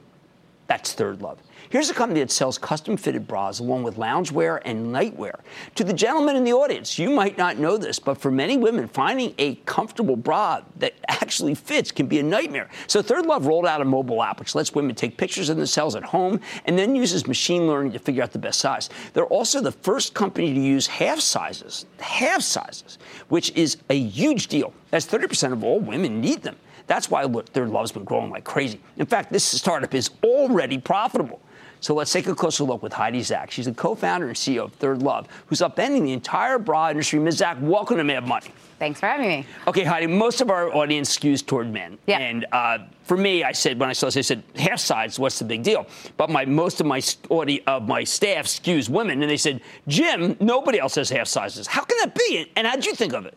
[0.67, 1.39] that's Third Love.
[1.71, 5.41] Here's a company that sells custom fitted bras along with loungewear and nightwear.
[5.77, 8.89] To the gentlemen in the audience, you might not know this, but for many women,
[8.89, 12.69] finding a comfortable bra that actually fits can be a nightmare.
[12.89, 15.95] So Third Love rolled out a mobile app which lets women take pictures of themselves
[15.95, 18.91] at home and then uses machine learning to figure out the best size.
[19.15, 22.99] They're also the first company to use half sizes, half sizes,
[23.29, 26.57] which is a huge deal, as 30% of all women need them.
[26.93, 28.79] That's why Third Love's been growing like crazy.
[28.99, 31.41] In fact, this startup is already profitable.
[31.81, 33.51] So let's take a closer look with Heidi Zak.
[33.51, 37.19] She's the co-founder and CEO of Third Love, who's upending the entire bra industry.
[37.19, 37.39] Ms.
[37.39, 38.49] Zak, welcome to Mad Money.
[38.79, 39.47] Thanks for having me.
[39.67, 41.97] Okay, Heidi, most of our audience skews toward men.
[42.07, 42.19] Yeah.
[42.19, 45.39] And uh, for me, I said, when I saw this, I said, half size, what's
[45.39, 45.87] the big deal?
[46.19, 49.23] But my most of my audience, of my staff skews women.
[49.23, 51.67] And they said, Jim, nobody else has half sizes.
[51.67, 52.53] How can that be?
[52.55, 53.35] And how'd you think of it?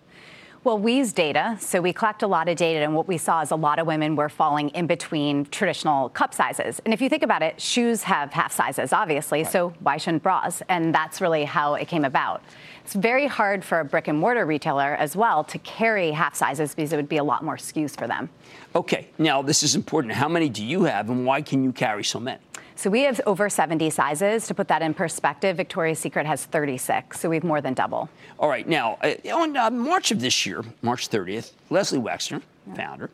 [0.65, 3.41] Well, we use data, so we collect a lot of data, and what we saw
[3.41, 6.81] is a lot of women were falling in between traditional cup sizes.
[6.85, 9.51] And if you think about it, shoes have half sizes, obviously, right.
[9.51, 10.63] so why shouldn't bras?
[10.67, 12.41] And that's really how it came about.
[12.83, 16.73] It's very hard for a brick and mortar retailer as well to carry half sizes
[16.73, 18.27] because it would be a lot more SKUs for them.
[18.75, 20.13] Okay, now this is important.
[20.13, 22.39] How many do you have, and why can you carry so many?
[22.77, 24.47] So we have over 70 sizes.
[24.47, 28.09] To put that in perspective, Victoria's Secret has 36, so we have more than double.
[28.37, 28.67] All right.
[28.67, 32.73] Now, uh, on uh, March of this year, March 30th, Leslie Wexner, yeah.
[32.73, 33.09] founder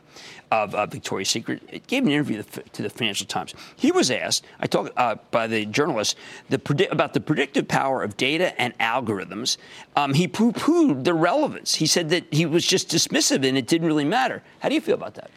[0.49, 3.53] of uh, Victoria's Secret, gave an interview to the Financial Times.
[3.75, 6.17] He was asked, I talked uh, by the journalist,
[6.49, 9.57] the predi- about the predictive power of data and algorithms.
[9.95, 11.75] Um, he poo-pooed the relevance.
[11.75, 14.41] He said that he was just dismissive and it didn't really matter.
[14.59, 15.29] How do you feel about that?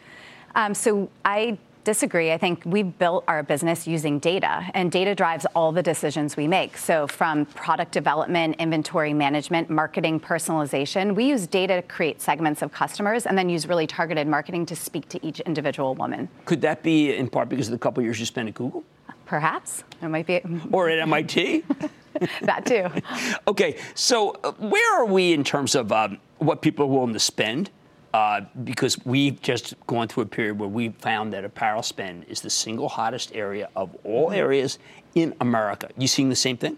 [0.55, 2.33] Um, so I disagree.
[2.33, 6.47] I think we built our business using data, and data drives all the decisions we
[6.47, 6.75] make.
[6.77, 12.73] So, from product development, inventory management, marketing, personalization, we use data to create segments of
[12.73, 16.27] customers and then use really targeted marketing to speak to each individual woman.
[16.43, 18.83] Could that be in part because of the couple years you spent at Google?
[19.25, 19.83] Perhaps.
[20.01, 20.41] It might be.
[20.71, 21.63] Or at MIT?
[22.41, 22.89] that too.
[23.47, 27.19] okay, so uh, where are we in terms of um, what people are willing to
[27.19, 27.69] spend?
[28.15, 32.39] Uh, because we've just gone through a period where we found that apparel spend is
[32.39, 34.35] the single hottest area of all mm-hmm.
[34.35, 34.79] areas
[35.15, 35.89] in America.
[35.97, 36.77] You seeing the same thing?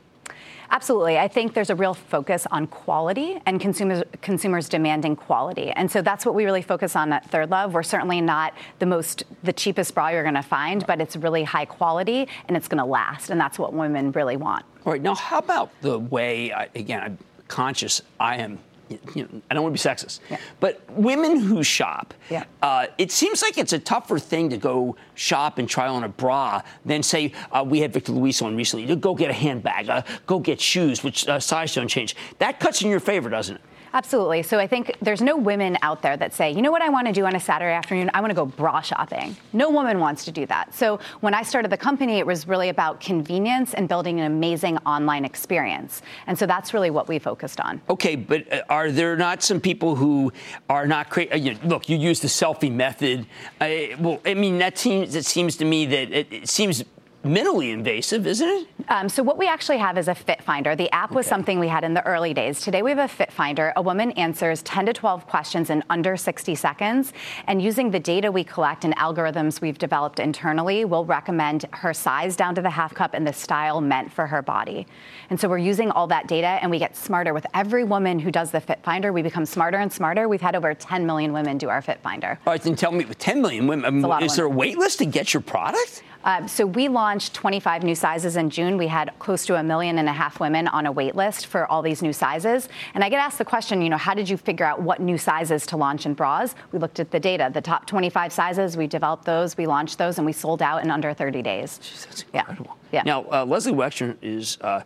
[0.72, 1.20] Absolutely.
[1.20, 5.70] I think there's a real focus on quality and consumers consumers demanding quality.
[5.70, 7.72] And so that's what we really focus on at Third Love.
[7.72, 11.44] We're certainly not the most the cheapest bra you're going to find, but it's really
[11.44, 14.66] high quality and it's going to last and that's what women really want.
[14.88, 15.02] All right.
[15.04, 18.58] Now, how about the way again, I'm conscious I am
[18.90, 20.38] you know, I don't want to be sexist, yeah.
[20.60, 22.46] but women who shop, yeah.
[22.62, 26.10] uh, it seems like it's a tougher thing to go shop and try on a
[26.10, 28.96] bra than say uh, we had Victor Luis on recently.
[28.96, 32.16] Go get a handbag, uh, go get shoes, which uh, size don't change.
[32.40, 33.62] That cuts in your favor, doesn't it?
[33.94, 34.44] Absolutely.
[34.44, 37.08] So I think there's no women out there that say, you know what I want
[37.08, 38.10] to do on a Saturday afternoon?
[38.14, 39.36] I want to go bra shopping.
[39.54, 40.74] No woman wants to do that.
[40.74, 44.78] So when I started the company, it was really about convenience and building an amazing
[44.80, 46.02] online experience.
[46.28, 47.82] And so that's really what we focused on.
[47.90, 50.32] Okay, but uh, are there not some people who
[50.70, 51.52] are not crazy?
[51.52, 53.26] Uh, look, you use the selfie method.
[53.62, 56.84] I, well, I mean, that seems, it seems to me that it, it seems
[57.24, 58.68] minimally invasive, isn't it?
[58.90, 60.76] Um, so what we actually have is a Fit Finder.
[60.76, 62.62] The app was something we had in the early days.
[62.62, 63.74] Today we have a Fit Finder.
[63.76, 67.12] A woman answers 10 to 12 questions in under 60 seconds,
[67.48, 72.36] and using the data we collect and algorithms we've developed internally, we'll recommend her size
[72.36, 74.88] down to the half cup and the style meant for her body.
[75.30, 78.32] And so we're using all that data, and we get smarter with every woman who
[78.32, 79.12] does the Fit Finder.
[79.12, 80.30] We become smarter and smarter.
[80.30, 82.40] We've had over 10 million women do our Fit Finder.
[82.46, 85.06] All right, then tell me, with 10 million women, is there a wait list to
[85.06, 86.04] get your product?
[86.28, 88.78] Um, so we launched 25 new sizes in June.
[88.78, 91.66] We had close to a million and a half women on a wait list for
[91.72, 92.68] all these new sizes.
[92.94, 95.18] And I get asked the question, you know, how did you figure out what new
[95.18, 96.54] sizes to launch in bras?
[96.74, 97.50] We looked at the data.
[97.54, 100.92] The top 25 sizes, we developed those, we launched those, and we sold out in
[100.92, 101.80] under 30 days.
[101.82, 102.78] Jeez, that's incredible.
[102.92, 103.00] Yeah.
[103.00, 103.04] yeah.
[103.06, 104.58] Now, uh, Leslie Wexner is.
[104.60, 104.82] Uh,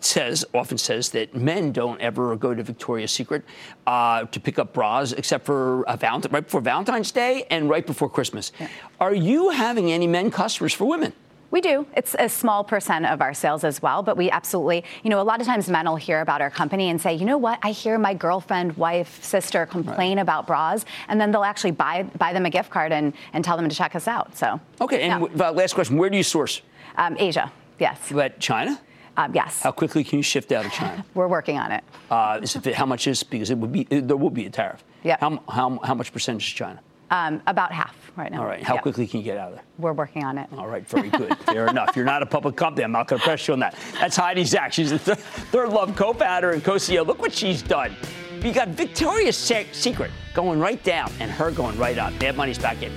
[0.00, 3.44] says often says that men don't ever go to Victoria's Secret
[3.86, 8.08] uh, to pick up bras except for Valentine, right before Valentine's Day and right before
[8.08, 8.52] Christmas.
[8.58, 8.68] Yeah.
[9.00, 11.12] Are you having any men customers for women?
[11.50, 11.86] We do.
[11.94, 15.22] It's a small percent of our sales as well, but we absolutely, you know, a
[15.22, 17.72] lot of times men will hear about our company and say, you know what, I
[17.72, 20.22] hear my girlfriend, wife, sister complain right.
[20.22, 23.58] about bras, and then they'll actually buy buy them a gift card and, and tell
[23.58, 24.34] them to check us out.
[24.34, 25.28] So okay, and yeah.
[25.28, 26.62] w- last question, where do you source?
[26.96, 27.52] Um, Asia.
[27.78, 27.98] Yes.
[28.10, 28.80] But China?
[29.16, 29.62] Um, yes.
[29.62, 31.04] How quickly can you shift out of China?
[31.14, 31.84] We're working on it.
[32.10, 34.82] Uh, it, how much is because it would be there will be a tariff.
[35.02, 35.16] Yeah.
[35.20, 36.80] How, how, how much percentage is China?
[37.10, 38.40] Um, about half right now.
[38.40, 38.62] All right.
[38.62, 38.82] How yep.
[38.82, 39.64] quickly can you get out of there?
[39.78, 40.48] We're working on it.
[40.56, 40.88] All right.
[40.88, 41.36] Very good.
[41.46, 41.94] Fair enough.
[41.94, 42.84] You're not a public company.
[42.84, 43.76] I'm not going to press you on that.
[44.00, 44.72] That's Heidi Zak.
[44.72, 47.06] She's the th- third love co-founder and co-CEO.
[47.06, 47.94] Look what she's done.
[48.42, 52.12] You got Victoria's Secret going right down and her going right up.
[52.18, 52.92] Mad Money's back in.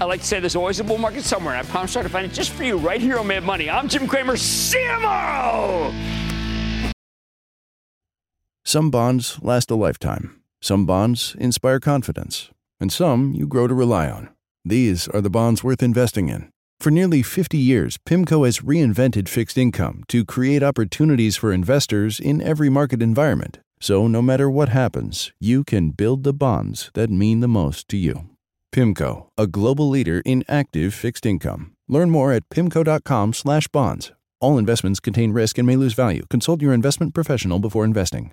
[0.00, 2.26] I like to say there's always a bull market somewhere, and I promise to find
[2.26, 3.70] it just for you right here on Mad Money.
[3.70, 4.36] I'm Jim Cramer.
[4.36, 5.92] See you tomorrow.
[8.64, 10.40] Some bonds last a lifetime.
[10.60, 14.30] Some bonds inspire confidence, and some you grow to rely on.
[14.64, 16.50] These are the bonds worth investing in.
[16.80, 22.42] For nearly 50 years, PIMCO has reinvented fixed income to create opportunities for investors in
[22.42, 23.60] every market environment.
[23.80, 27.96] So, no matter what happens, you can build the bonds that mean the most to
[27.96, 28.30] you.
[28.74, 31.72] PIMCO, a global leader in active fixed income.
[31.88, 34.12] Learn more at pimco.com/bonds.
[34.40, 36.24] All investments contain risk and may lose value.
[36.28, 38.32] Consult your investment professional before investing.